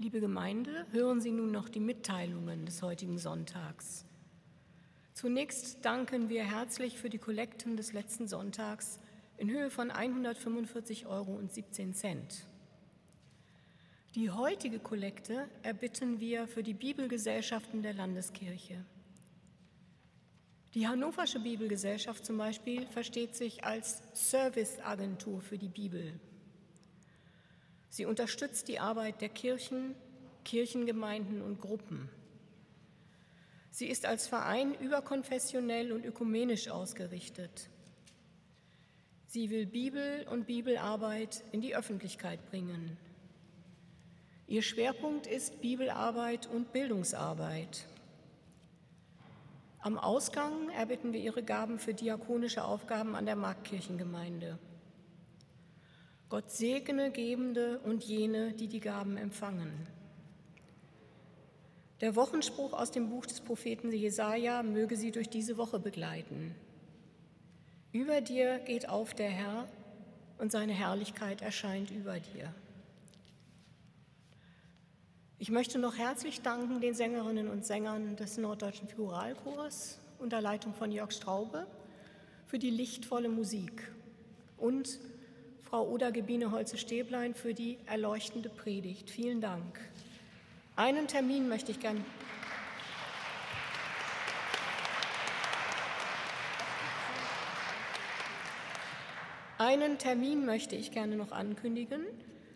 Liebe 0.00 0.20
Gemeinde, 0.20 0.86
hören 0.92 1.20
Sie 1.20 1.32
nun 1.32 1.50
noch 1.50 1.68
die 1.68 1.80
Mitteilungen 1.80 2.64
des 2.64 2.82
heutigen 2.82 3.18
Sonntags. 3.18 4.04
Zunächst 5.12 5.84
danken 5.84 6.28
wir 6.28 6.44
herzlich 6.44 6.96
für 6.98 7.10
die 7.10 7.18
Kollekten 7.18 7.76
des 7.76 7.92
letzten 7.92 8.28
Sonntags 8.28 9.00
in 9.38 9.50
Höhe 9.50 9.70
von 9.70 9.90
145,17 9.90 11.04
Euro. 11.08 11.40
Die 14.14 14.30
heutige 14.30 14.78
Kollekte 14.78 15.48
erbitten 15.64 16.20
wir 16.20 16.46
für 16.46 16.62
die 16.62 16.74
Bibelgesellschaften 16.74 17.82
der 17.82 17.94
Landeskirche. 17.94 18.84
Die 20.74 20.86
Hannoversche 20.86 21.40
Bibelgesellschaft 21.40 22.24
zum 22.24 22.38
Beispiel 22.38 22.86
versteht 22.86 23.34
sich 23.34 23.64
als 23.64 24.00
Serviceagentur 24.12 25.40
für 25.40 25.58
die 25.58 25.66
Bibel. 25.66 26.20
Sie 27.88 28.04
unterstützt 28.04 28.68
die 28.68 28.78
Arbeit 28.78 29.20
der 29.20 29.28
Kirchen, 29.28 29.94
Kirchengemeinden 30.44 31.42
und 31.42 31.60
Gruppen. 31.60 32.08
Sie 33.70 33.86
ist 33.86 34.06
als 34.06 34.26
Verein 34.26 34.74
überkonfessionell 34.74 35.92
und 35.92 36.04
ökumenisch 36.04 36.68
ausgerichtet. 36.68 37.68
Sie 39.26 39.50
will 39.50 39.66
Bibel 39.66 40.26
und 40.30 40.46
Bibelarbeit 40.46 41.44
in 41.52 41.60
die 41.60 41.76
Öffentlichkeit 41.76 42.44
bringen. 42.50 42.96
Ihr 44.46 44.62
Schwerpunkt 44.62 45.26
ist 45.26 45.60
Bibelarbeit 45.60 46.46
und 46.46 46.72
Bildungsarbeit. 46.72 47.86
Am 49.80 49.98
Ausgang 49.98 50.70
erbitten 50.70 51.12
wir 51.12 51.20
Ihre 51.20 51.42
Gaben 51.42 51.78
für 51.78 51.94
diakonische 51.94 52.64
Aufgaben 52.64 53.14
an 53.14 53.26
der 53.26 53.36
Marktkirchengemeinde. 53.36 54.58
Gott 56.28 56.50
segne 56.50 57.10
Gebende 57.10 57.78
und 57.80 58.04
jene, 58.04 58.52
die 58.52 58.68
die 58.68 58.80
Gaben 58.80 59.16
empfangen. 59.16 59.72
Der 62.00 62.14
Wochenspruch 62.16 62.74
aus 62.74 62.90
dem 62.90 63.08
Buch 63.08 63.24
des 63.24 63.40
Propheten 63.40 63.90
Jesaja 63.90 64.62
möge 64.62 64.96
Sie 64.96 65.10
durch 65.10 65.30
diese 65.30 65.56
Woche 65.56 65.80
begleiten. 65.80 66.54
Über 67.92 68.20
dir 68.20 68.58
geht 68.58 68.88
auf 68.88 69.14
der 69.14 69.30
Herr 69.30 69.68
und 70.36 70.52
seine 70.52 70.72
Herrlichkeit 70.72 71.40
erscheint 71.40 71.90
über 71.90 72.20
dir. 72.20 72.54
Ich 75.38 75.50
möchte 75.50 75.78
noch 75.78 75.96
herzlich 75.96 76.42
danken 76.42 76.80
den 76.80 76.94
Sängerinnen 76.94 77.48
und 77.48 77.64
Sängern 77.64 78.16
des 78.16 78.36
Norddeutschen 78.36 78.88
Figuralchors 78.88 79.98
unter 80.18 80.40
Leitung 80.40 80.74
von 80.74 80.92
Jörg 80.92 81.12
Straube 81.12 81.66
für 82.46 82.58
die 82.58 82.70
lichtvolle 82.70 83.28
Musik 83.28 83.90
und 84.56 84.98
Frau 85.68 85.86
Oda 85.86 86.08
Gebine 86.08 86.50
Holze-Stäblein 86.50 87.34
für 87.34 87.52
die 87.52 87.76
erleuchtende 87.84 88.48
Predigt. 88.48 89.10
Vielen 89.10 89.42
Dank. 89.42 89.78
Einen 90.76 91.08
Termin 91.08 91.46
möchte 91.46 91.72
ich 91.72 91.78
gerne. 91.78 92.00
Einen 99.58 99.98
Termin 99.98 100.46
möchte 100.46 100.74
ich 100.74 100.90
gerne 100.90 101.16
noch 101.16 101.32
ankündigen, 101.32 102.00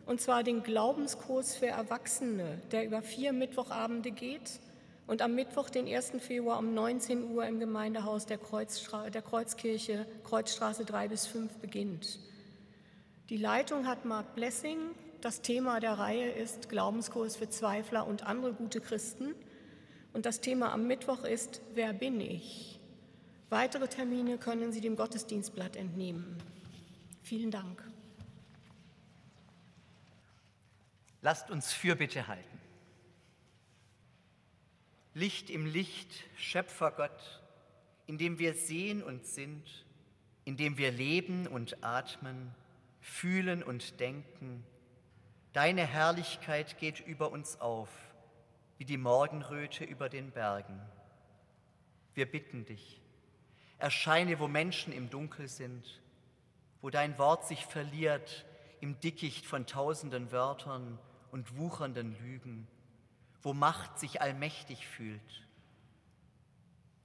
und 0.07 0.23
zwar 0.23 0.43
den 0.43 0.63
Glaubenskurs 0.63 1.55
für 1.55 1.67
Erwachsene, 1.67 2.63
der 2.71 2.87
über 2.87 3.03
vier 3.03 3.35
Mittwochabende 3.35 4.11
geht 4.11 4.59
und 5.07 5.21
am 5.21 5.35
Mittwoch, 5.35 5.69
den 5.69 5.87
1. 5.87 6.13
Februar 6.21 6.59
um 6.59 6.73
19 6.73 7.31
Uhr 7.35 7.45
im 7.45 7.61
Gemeindehaus 7.61 8.25
der, 8.25 8.39
Kreuzstra 8.39 9.11
der 9.11 9.21
Kreuzkirche, 9.21 10.07
Kreuzstraße 10.25 10.87
3 10.87 11.09
bis 11.09 11.27
5 11.27 11.59
beginnt. 11.59 12.19
Die 13.29 13.37
Leitung 13.37 13.87
hat 13.87 14.05
Mark 14.05 14.35
Blessing. 14.35 14.79
Das 15.21 15.43
Thema 15.43 15.79
der 15.79 15.93
Reihe 15.93 16.31
ist 16.31 16.69
Glaubenskurs 16.69 17.37
für 17.37 17.49
Zweifler 17.49 18.07
und 18.07 18.27
andere 18.27 18.53
gute 18.53 18.81
Christen. 18.81 19.35
Und 20.13 20.27
das 20.27 20.41
Thema 20.41 20.73
am 20.73 20.87
Mittwoch 20.87 21.25
ist 21.25 21.63
Wer 21.75 21.93
bin 21.93 22.21
ich? 22.21 22.81
Weitere 23.49 23.87
Termine 23.87 24.39
können 24.39 24.73
Sie 24.73 24.81
dem 24.81 24.97
Gottesdienstblatt 24.97 25.77
entnehmen. 25.77 26.37
Vielen 27.23 27.51
Dank. 27.51 27.83
Lasst 31.21 31.51
uns 31.51 31.73
Fürbitte 31.73 32.27
halten. 32.27 32.59
Licht 35.15 35.51
im 35.51 35.67
Licht, 35.67 36.25
Schöpfer 36.37 36.91
Gott, 36.91 37.41
in 38.07 38.19
dem 38.19 38.41
wir 38.41 38.55
sehen 38.55 39.03
und 39.03 39.25
sind, 39.27 39.63
in 40.45 40.57
dem 40.57 40.79
wir 40.79 40.91
leben 40.91 41.47
und 41.47 41.85
atmen, 41.85 42.53
fühlen 43.03 43.63
und 43.63 44.01
denken. 44.01 44.65
Deine 45.53 45.87
Herrlichkeit 45.87 46.79
geht 46.79 47.01
über 47.01 47.31
uns 47.31 47.61
auf, 47.61 47.91
wie 48.79 48.85
die 48.87 48.97
Morgenröte 48.97 49.85
über 49.85 50.09
den 50.09 50.31
Bergen. 50.31 50.81
Wir 52.15 52.31
bitten 52.31 52.65
dich, 52.65 53.03
erscheine, 53.79 54.39
wo 54.39 54.49
Menschen 54.49 54.93
im 54.93 55.11
Dunkel 55.11 55.49
sind, 55.49 56.01
wo 56.81 56.91
dein 56.91 57.19
Wort 57.19 57.47
sich 57.47 57.67
verliert 57.67 58.47
im 58.81 58.99
Dickicht 59.01 59.45
von 59.45 59.67
tausenden 59.67 60.33
Wörtern 60.33 60.99
und 61.33 61.57
wuchernden 61.57 62.17
Lügen, 62.21 62.67
wo 63.43 63.53
Macht 63.53 63.99
sich 63.99 64.21
allmächtig 64.21 64.87
fühlt. 64.87 65.47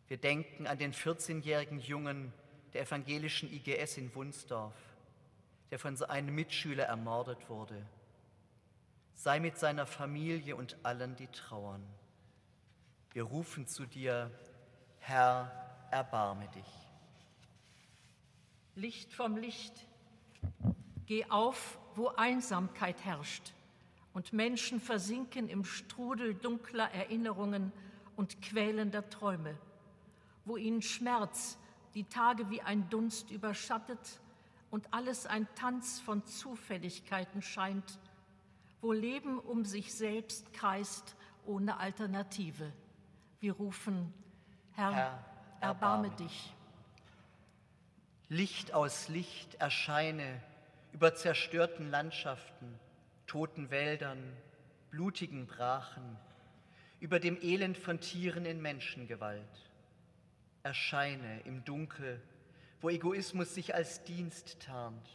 Wir 0.08 0.18
denken 0.18 0.68
an 0.68 0.78
den 0.78 0.94
14-jährigen 0.94 1.80
Jungen 1.80 2.32
der 2.74 2.84
evangelischen 2.84 3.52
IGS 3.52 3.98
in 3.98 4.14
Wunsdorf 4.16 4.87
der 5.72 5.80
von 5.80 6.02
einem 6.04 6.34
Mitschüler 6.34 6.86
ermordet 6.86 7.50
wurde. 7.50 7.86
Sei 9.14 9.40
mit 9.40 9.58
seiner 9.58 9.86
Familie 9.86 10.56
und 10.56 10.78
allen, 10.84 11.16
die 11.16 11.28
trauern. 11.28 11.84
Wir 13.12 13.24
rufen 13.24 13.68
zu 13.68 13.86
dir, 13.86 14.32
Herr, 15.00 15.52
erbarme 15.92 16.48
dich. 16.50 16.88
Licht 18.76 19.14
vom 19.14 19.38
Licht, 19.38 19.88
geh 21.08 21.26
auf, 21.30 21.80
wo 21.96 22.10
Einsamkeit 22.10 23.04
herrscht 23.04 23.54
und 24.14 24.34
Menschen 24.34 24.80
versinken 24.80 25.50
im 25.50 25.66
Strudel 25.66 26.36
dunkler 26.36 26.92
Erinnerungen 26.94 27.72
und 28.16 28.42
quälender 28.42 29.10
Träume, 29.10 29.58
wo 30.46 30.58
ihnen 30.58 30.84
Schmerz 30.84 31.58
die 31.96 32.04
Tage 32.04 32.50
wie 32.52 32.62
ein 32.62 32.88
Dunst 32.90 33.32
überschattet 33.32 34.20
und 34.78 34.94
alles 34.94 35.26
ein 35.26 35.48
Tanz 35.56 36.00
von 36.02 36.24
Zufälligkeiten 36.28 37.42
scheint, 37.42 37.98
wo 38.80 38.92
Leben 38.92 39.40
um 39.40 39.66
sich 39.66 39.96
selbst 39.96 40.54
kreist 40.54 41.16
ohne 41.48 41.80
Alternative. 41.80 42.72
Wir 43.40 43.54
rufen, 43.54 44.14
Herr, 44.74 44.94
Herr 44.94 45.26
erbarme, 45.62 46.10
erbarme 46.10 46.10
dich. 46.12 46.54
Licht 48.30 48.72
aus 48.76 49.10
Licht 49.10 49.56
erscheine 49.56 50.44
über 50.94 51.16
zerstörten 51.16 51.90
Landschaften, 51.90 52.80
toten 53.26 53.72
Wäldern, 53.72 54.22
blutigen 54.92 55.48
Brachen, 55.48 56.20
über 57.00 57.20
dem 57.20 57.42
Elend 57.42 57.80
von 57.80 58.00
Tieren 58.00 58.46
in 58.46 58.62
Menschengewalt. 58.62 59.42
Erscheine 60.62 61.40
im 61.46 61.66
Dunkel 61.66 62.22
wo 62.82 62.90
Egoismus 62.90 63.54
sich 63.54 63.74
als 63.74 64.04
Dienst 64.04 64.60
tarnt 64.60 65.10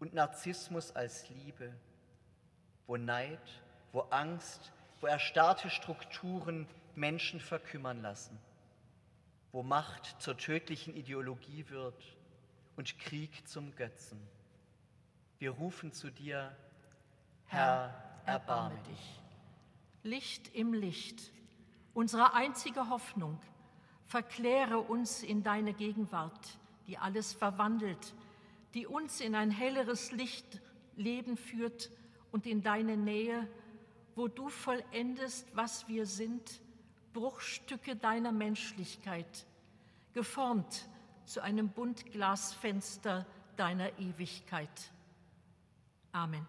und 0.00 0.14
Narzissmus 0.14 0.94
als 0.94 1.28
Liebe, 1.28 1.74
wo 2.86 2.96
Neid, 2.96 3.62
wo 3.92 4.00
Angst, 4.10 4.72
wo 5.00 5.06
erstarrte 5.06 5.70
Strukturen 5.70 6.66
Menschen 6.94 7.40
verkümmern 7.40 8.02
lassen, 8.02 8.38
wo 9.52 9.62
Macht 9.62 10.20
zur 10.20 10.36
tödlichen 10.36 10.96
Ideologie 10.96 11.68
wird 11.68 12.16
und 12.76 12.98
Krieg 12.98 13.46
zum 13.46 13.74
Götzen. 13.76 14.20
Wir 15.38 15.50
rufen 15.50 15.92
zu 15.92 16.10
dir, 16.10 16.56
Herr, 17.46 17.94
erbarme 18.26 18.78
dich. 18.90 19.20
Licht 20.02 20.54
im 20.54 20.72
Licht, 20.72 21.32
unsere 21.94 22.34
einzige 22.34 22.88
Hoffnung, 22.88 23.38
verkläre 24.06 24.78
uns 24.78 25.22
in 25.22 25.42
deine 25.42 25.74
Gegenwart 25.74 26.58
die 26.88 26.98
alles 26.98 27.32
verwandelt, 27.32 28.14
die 28.74 28.86
uns 28.86 29.20
in 29.20 29.36
ein 29.36 29.52
helleres 29.52 30.10
Licht 30.10 30.60
Leben 30.96 31.36
führt 31.36 31.90
und 32.32 32.46
in 32.46 32.62
deine 32.62 32.96
Nähe, 32.96 33.46
wo 34.16 34.26
du 34.26 34.48
vollendest, 34.48 35.46
was 35.54 35.86
wir 35.86 36.06
sind, 36.06 36.60
Bruchstücke 37.12 37.94
deiner 37.94 38.32
Menschlichkeit, 38.32 39.46
geformt 40.12 40.88
zu 41.24 41.40
einem 41.40 41.68
Buntglasfenster 41.68 43.26
deiner 43.56 43.96
Ewigkeit. 43.98 44.90
Amen. 46.12 46.46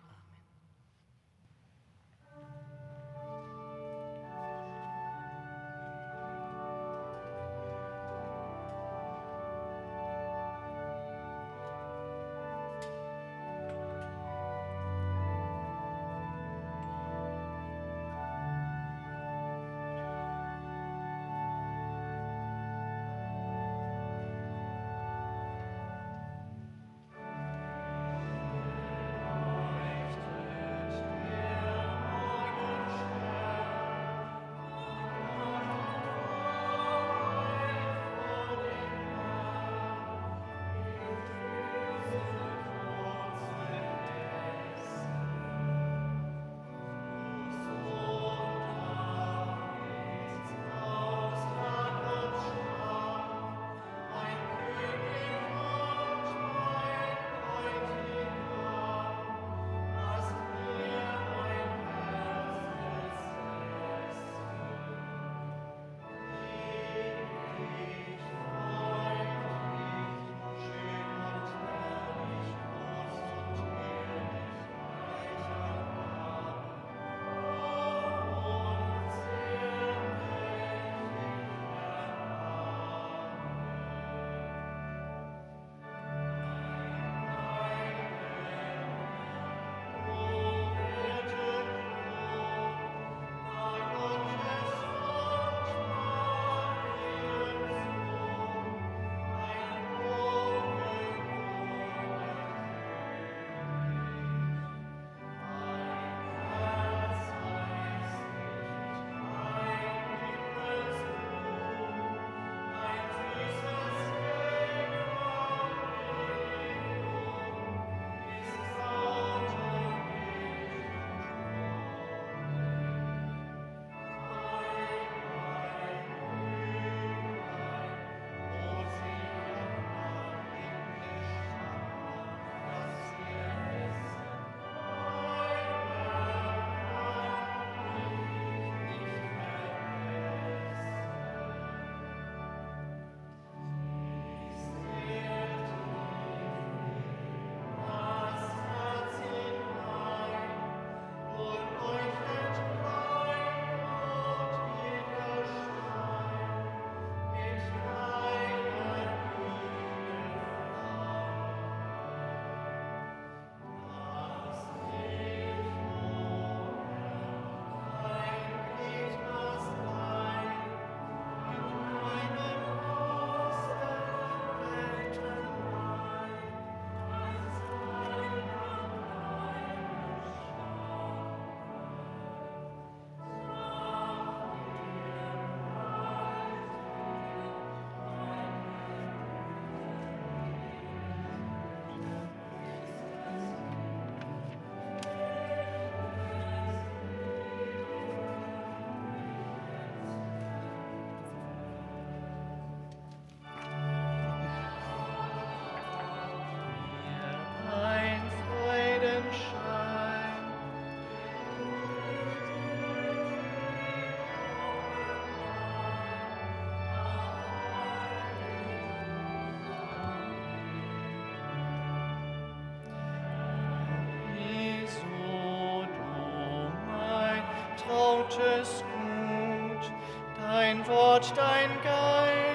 Gottes 228.29 228.83
Gut, 228.83 229.91
dein 230.39 230.87
Wort, 230.87 231.33
dein 231.35 231.69
Geist, 231.83 232.48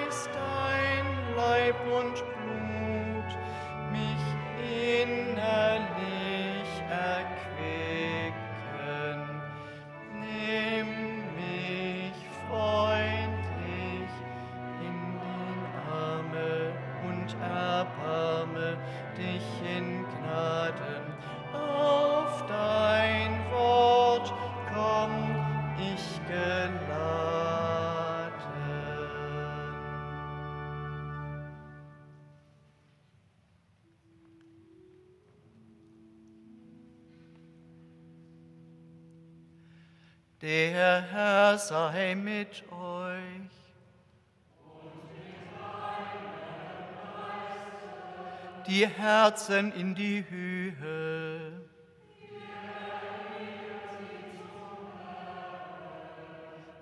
Herzen 49.35 49.73
in 49.73 49.95
die 49.95 50.23
Höhe. 50.29 51.51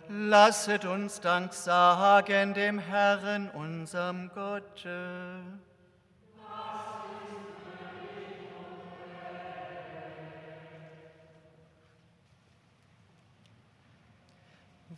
Lasset 0.08 0.86
uns 0.86 1.20
Dank 1.20 1.52
sagen 1.52 2.54
dem 2.54 2.78
Herrn, 2.78 3.50
unserem 3.50 4.30
Gott. 4.36 4.86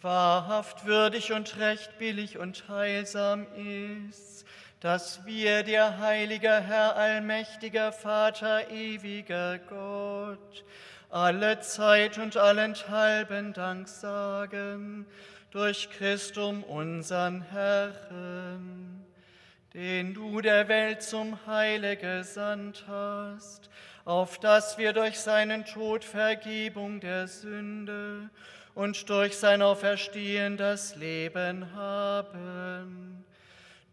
Wahrhaft 0.02 0.86
würdig 0.86 1.32
und 1.32 1.58
recht 1.58 1.98
billig 2.00 2.38
und 2.38 2.68
heilsam 2.68 3.48
ist, 3.56 4.46
dass 4.80 5.26
wir 5.26 5.64
dir, 5.64 6.00
heiliger 6.00 6.62
Herr, 6.62 6.96
allmächtiger 6.96 7.92
Vater, 7.92 8.70
ewiger 8.70 9.60
Gott, 9.60 10.64
alle 11.10 11.60
Zeit 11.62 12.18
und 12.18 12.38
allenthalben 12.38 13.54
Dank 13.54 13.88
sagen 13.88 15.06
durch 15.52 15.90
Christum 15.90 16.64
unseren 16.64 17.42
Herrn, 17.42 19.06
den 19.74 20.14
du 20.14 20.42
der 20.42 20.68
Welt 20.68 21.02
zum 21.02 21.40
Heile 21.48 21.96
gesandt 21.96 22.84
hast, 22.88 23.70
auf 24.04 24.38
dass 24.38 24.78
wir 24.78 24.92
durch 24.92 25.18
seinen 25.20 25.64
Tod 25.64 26.04
Vergebung 26.04 27.00
der 27.00 27.28
Sünde 27.28 28.30
und 28.74 29.10
durch 29.10 29.38
sein 29.38 29.62
Auferstehen 29.62 30.58
das 30.58 30.98
Leben 30.98 31.74
haben, 31.74 33.26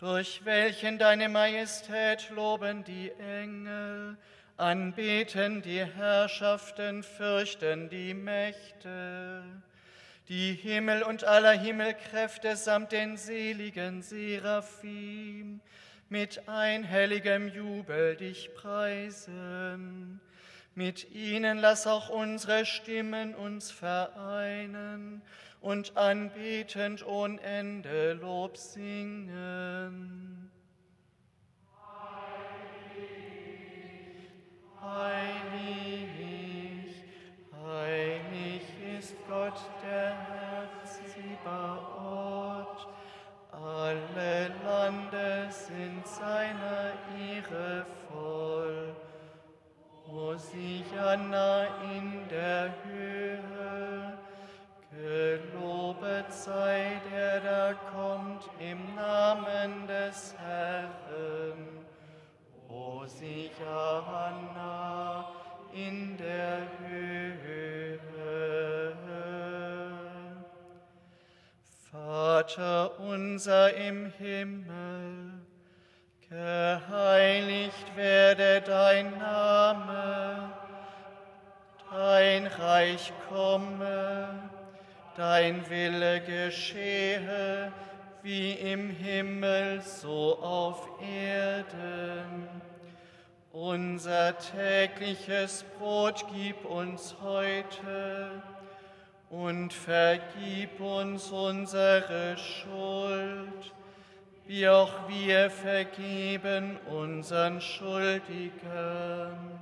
durch 0.03 0.45
welchen 0.45 0.99
deine 0.99 1.29
Majestät 1.29 2.29
loben 2.31 2.83
die 2.83 3.13
Engel, 3.21 4.17
anbeten 4.57 5.63
die 5.63 5.85
Herrschaften, 5.85 7.05
fürchten 7.05 7.89
die 7.89 8.13
Mächte, 8.13 9.45
die 10.29 10.55
Himmel 10.55 11.05
und 11.05 11.23
aller 11.23 11.53
Himmelkräfte 11.53 12.57
samt 12.57 12.91
den 12.91 13.17
seligen 13.17 14.03
Seraphim 14.03 15.61
mit 16.09 16.49
einhelligem 16.49 17.47
Jubel 17.47 18.17
dich 18.17 18.53
preisen. 18.57 20.21
Mit 20.75 21.13
ihnen 21.13 21.59
lass 21.59 21.87
auch 21.87 22.09
unsere 22.09 22.67
Stimmen 22.67 23.37
uns 23.37 23.71
vereinen 23.71 25.23
und 25.63 25.97
anbetend 25.97 27.07
ohne 27.07 27.41
Ende 27.41 28.15
Lob 28.15 28.57
singen. 28.57 30.51
Heilig, 34.81 36.97
heilig 37.65 38.63
ist 38.99 39.15
Gott, 39.29 39.61
der 39.83 40.11
Herr 40.11 40.69
Zebaoth. 40.85 42.89
Alle 43.53 44.51
Lande 44.65 45.49
sind 45.51 46.05
seiner 46.07 46.93
Ehre 47.17 47.87
voll. 48.09 48.97
Hosianna 50.07 51.67
in 51.95 52.29
der 52.29 52.75
Höhe, 52.85 53.62
gelobet 55.13 56.33
sei 56.33 57.01
der, 57.11 57.41
der 57.41 57.75
kommt 57.95 58.49
im 58.59 58.95
Namen 58.95 59.87
des 59.87 60.35
Herrn. 60.39 61.85
Hosianna 62.69 64.05
in 65.73 66.17
der 66.17 66.69
Höhe. 66.89 67.73
Vater 71.93 72.99
unser 73.01 73.75
im 73.75 74.13
Himmel, 74.19 75.33
geheiligt 76.29 77.97
werde 77.97 78.63
dein 78.63 79.19
Name, 79.19 80.53
dein 81.91 82.47
Reich 82.47 83.13
komme, 83.29 84.51
dein 85.17 85.69
Wille 85.69 86.21
geschehe, 86.21 87.73
wie 88.23 88.53
im 88.53 88.91
Himmel, 88.91 89.81
so 89.83 90.39
auf 90.41 90.89
Erden. 91.01 92.49
Unser 93.53 94.39
tägliches 94.39 95.65
Brot 95.79 96.25
gib 96.33 96.65
uns 96.65 97.17
heute 97.23 98.43
und 99.29 99.73
vergib 99.73 100.81
uns 100.81 101.31
unsere 101.31 102.37
Schuld, 102.39 103.73
wie 104.47 104.69
auch 104.69 105.09
wir 105.09 105.51
vergeben 105.51 106.79
unseren 106.87 107.61
Schuldigern. 107.61 109.59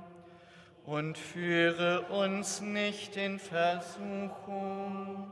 Und 0.85 1.17
führe 1.17 2.01
uns 2.09 2.61
nicht 2.61 3.15
in 3.15 3.39
Versuchung, 3.39 5.31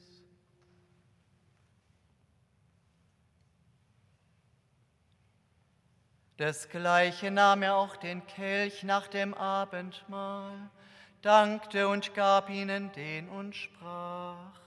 Desgleichen 6.41 7.35
nahm 7.35 7.61
er 7.61 7.75
auch 7.75 7.95
den 7.95 8.25
Kelch 8.25 8.81
nach 8.81 9.07
dem 9.07 9.35
Abendmahl, 9.35 10.71
dankte 11.21 11.87
und 11.87 12.15
gab 12.15 12.49
ihnen 12.49 12.91
den 12.93 13.29
und 13.29 13.55
sprach, 13.55 14.59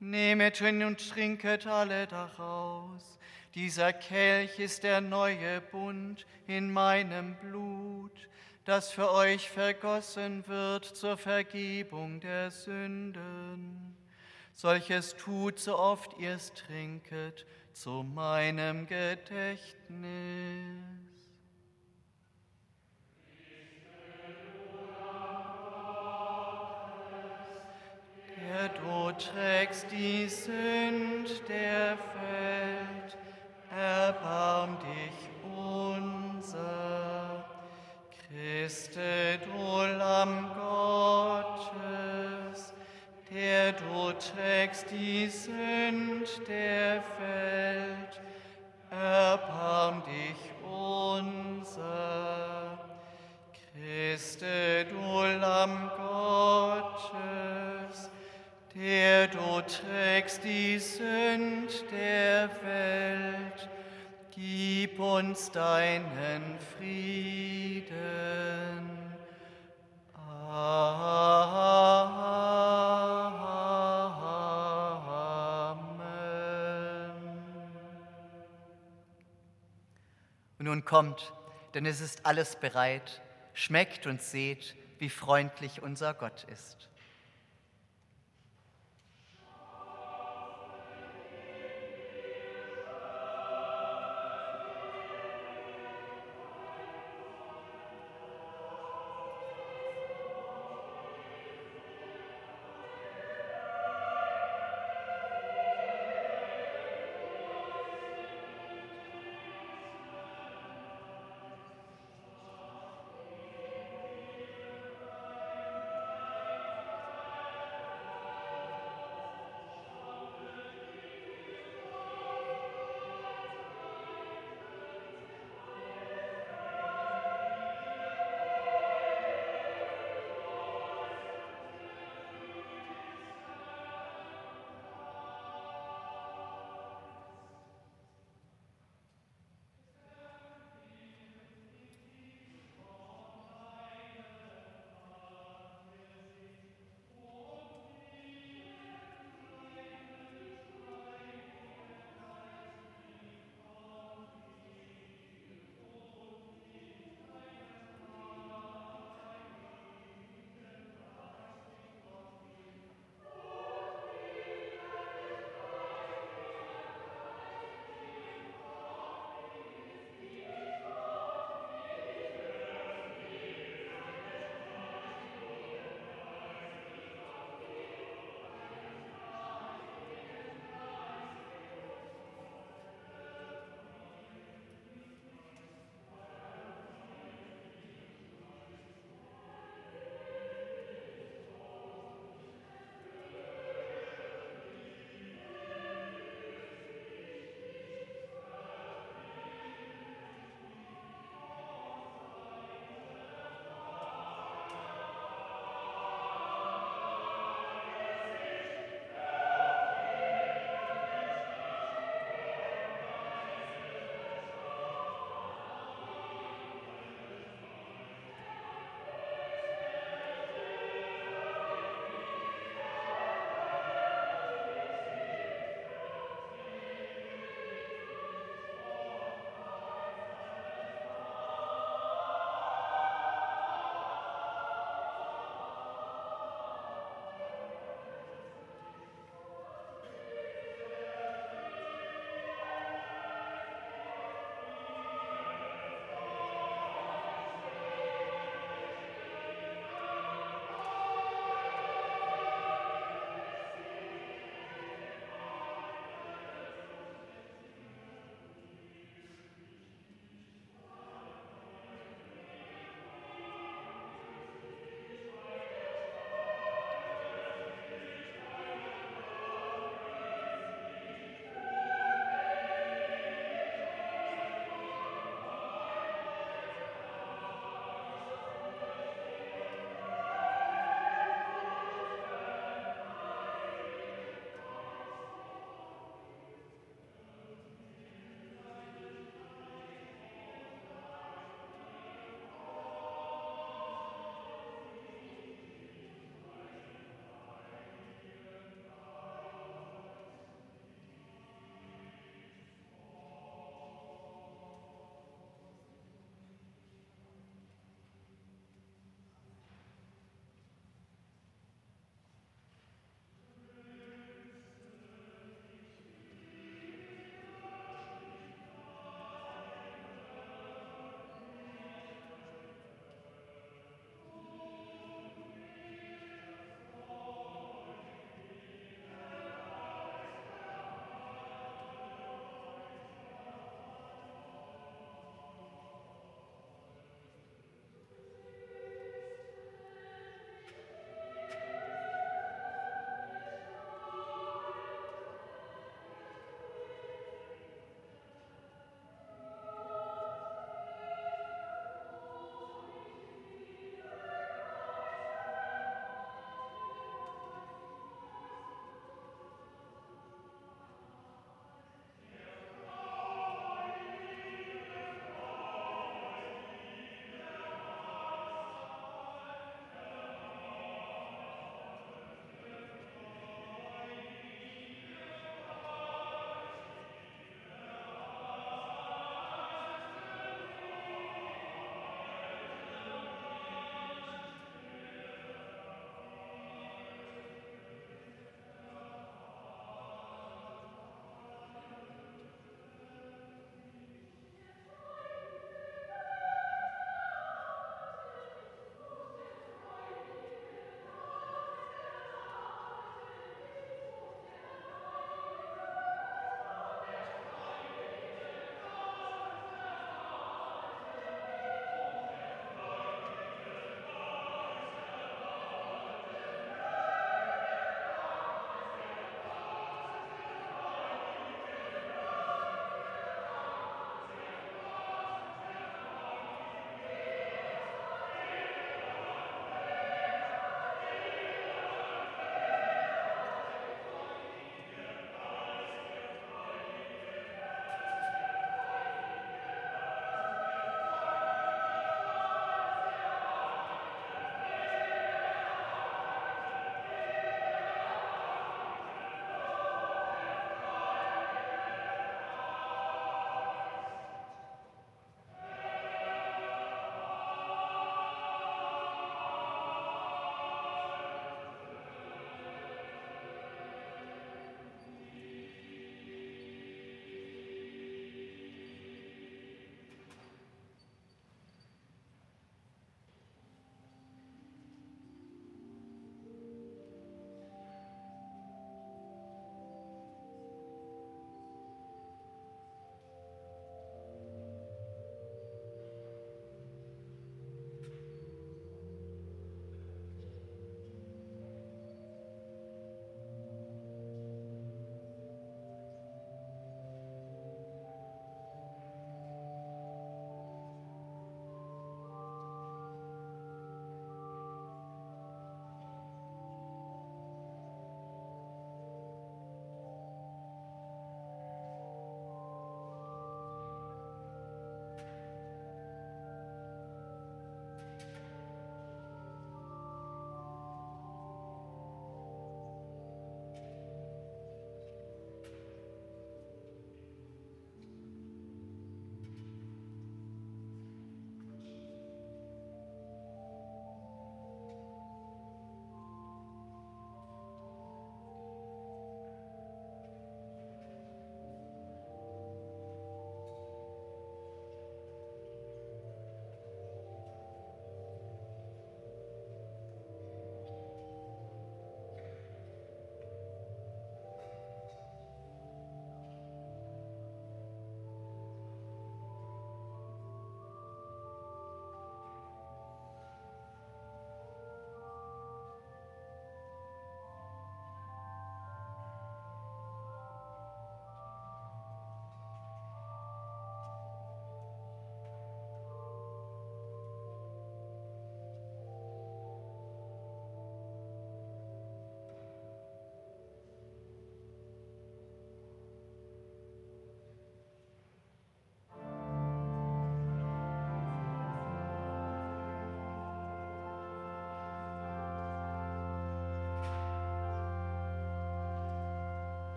Nehmet 0.00 0.56
hin 0.56 0.82
und 0.82 1.08
trinket 1.08 1.68
alle 1.68 2.08
daraus. 2.08 3.20
Dieser 3.54 3.92
Kelch 3.92 4.58
ist 4.58 4.82
der 4.82 5.00
neue 5.00 5.60
Bund 5.60 6.26
in 6.48 6.72
meinem 6.72 7.36
Blut, 7.36 8.28
das 8.64 8.90
für 8.90 9.12
euch 9.12 9.48
vergossen 9.48 10.44
wird 10.48 10.86
zur 10.86 11.16
Vergebung 11.16 12.18
der 12.18 12.50
Sünden. 12.50 13.96
Solches 14.54 15.14
tut, 15.14 15.60
so 15.60 15.78
oft 15.78 16.18
ihr 16.18 16.32
es 16.32 16.52
trinket, 16.52 17.46
zu 17.76 18.02
meinem 18.02 18.86
Gedächtnis. 18.86 19.66
Der 28.34 28.68
du 28.70 29.12
trägst 29.12 29.86
die 29.92 30.26
Sünd 30.26 31.46
der 31.50 31.98
Welt, 32.22 33.18
erbarm 33.70 34.78
dich 34.78 35.28
unser. 35.54 37.44
Christe, 38.26 39.38
du 39.44 39.98
Lamm 39.98 40.48
Gottes, 40.54 42.35
der 43.36 43.72
du 43.72 44.12
trägst 44.12 44.90
die 44.90 45.28
Sünd 45.28 46.26
der 46.48 47.04
Welt, 47.20 48.20
erbarm 48.90 50.02
dich 50.04 50.38
unser. 50.64 51.76
Christe, 53.74 54.86
du 54.86 55.22
Lamm 55.38 55.90
Gottes, 55.98 57.18
der 58.74 59.28
du 59.28 59.60
trägst 59.60 60.42
die 60.42 60.78
Sünd 60.78 61.84
der 61.92 62.48
Welt, 62.62 63.68
gib 64.34 64.98
uns 64.98 65.50
deinen 65.50 66.58
Frieden. 66.78 67.86
Amen. 70.24 71.86
Nun 80.76 80.84
kommt, 80.84 81.32
denn 81.72 81.86
es 81.86 82.02
ist 82.02 82.26
alles 82.26 82.56
bereit, 82.56 83.22
schmeckt 83.54 84.06
und 84.06 84.20
seht, 84.20 84.76
wie 84.98 85.08
freundlich 85.08 85.82
unser 85.82 86.12
Gott 86.12 86.44
ist. 86.52 86.90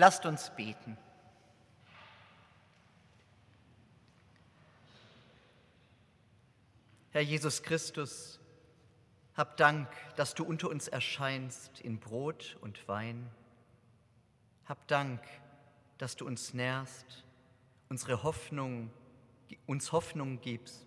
Lasst 0.00 0.24
uns 0.24 0.48
beten. 0.56 0.96
Herr 7.10 7.20
Jesus 7.20 7.62
Christus, 7.62 8.40
hab 9.36 9.58
Dank, 9.58 9.90
dass 10.16 10.32
du 10.32 10.42
unter 10.42 10.70
uns 10.70 10.88
erscheinst 10.88 11.82
in 11.82 12.00
Brot 12.00 12.56
und 12.62 12.88
Wein. 12.88 13.30
Hab 14.64 14.88
Dank, 14.88 15.20
dass 15.98 16.16
du 16.16 16.26
uns 16.26 16.54
nährst, 16.54 17.22
unsere 17.90 18.22
Hoffnung, 18.22 18.90
uns 19.66 19.92
Hoffnung 19.92 20.40
gibst, 20.40 20.86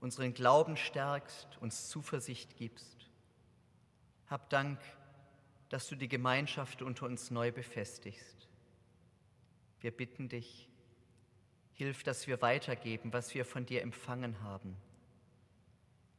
unseren 0.00 0.32
Glauben 0.32 0.78
stärkst, 0.78 1.58
uns 1.60 1.90
Zuversicht 1.90 2.56
gibst. 2.56 3.10
Hab 4.30 4.48
Dank, 4.48 4.78
dass 5.72 5.88
du 5.88 5.96
die 5.96 6.08
Gemeinschaft 6.08 6.82
unter 6.82 7.06
uns 7.06 7.30
neu 7.30 7.50
befestigst. 7.50 8.48
Wir 9.80 9.90
bitten 9.90 10.28
dich, 10.28 10.68
hilf, 11.72 12.02
dass 12.02 12.26
wir 12.26 12.40
weitergeben, 12.42 13.12
was 13.12 13.34
wir 13.34 13.44
von 13.44 13.66
dir 13.66 13.82
empfangen 13.82 14.42
haben 14.42 14.76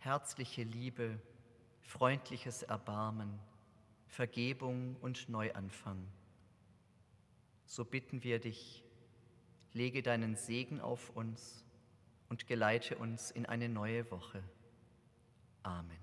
herzliche 0.04 0.64
Liebe, 0.64 1.18
freundliches 1.80 2.64
Erbarmen, 2.64 3.40
Vergebung 4.08 4.98
und 4.98 5.30
Neuanfang. 5.30 6.06
So 7.66 7.86
bitten 7.86 8.22
wir 8.22 8.40
dich, 8.40 8.84
lege 9.72 10.04
deinen 10.04 10.36
Segen 10.36 10.82
auf 10.82 11.10
uns 11.12 11.64
und 12.28 12.48
geleite 12.48 12.98
uns 12.98 13.32
in 13.32 13.46
eine 13.46 13.70
neue 13.70 14.12
Woche. 14.12 14.44
Amen. 15.64 16.03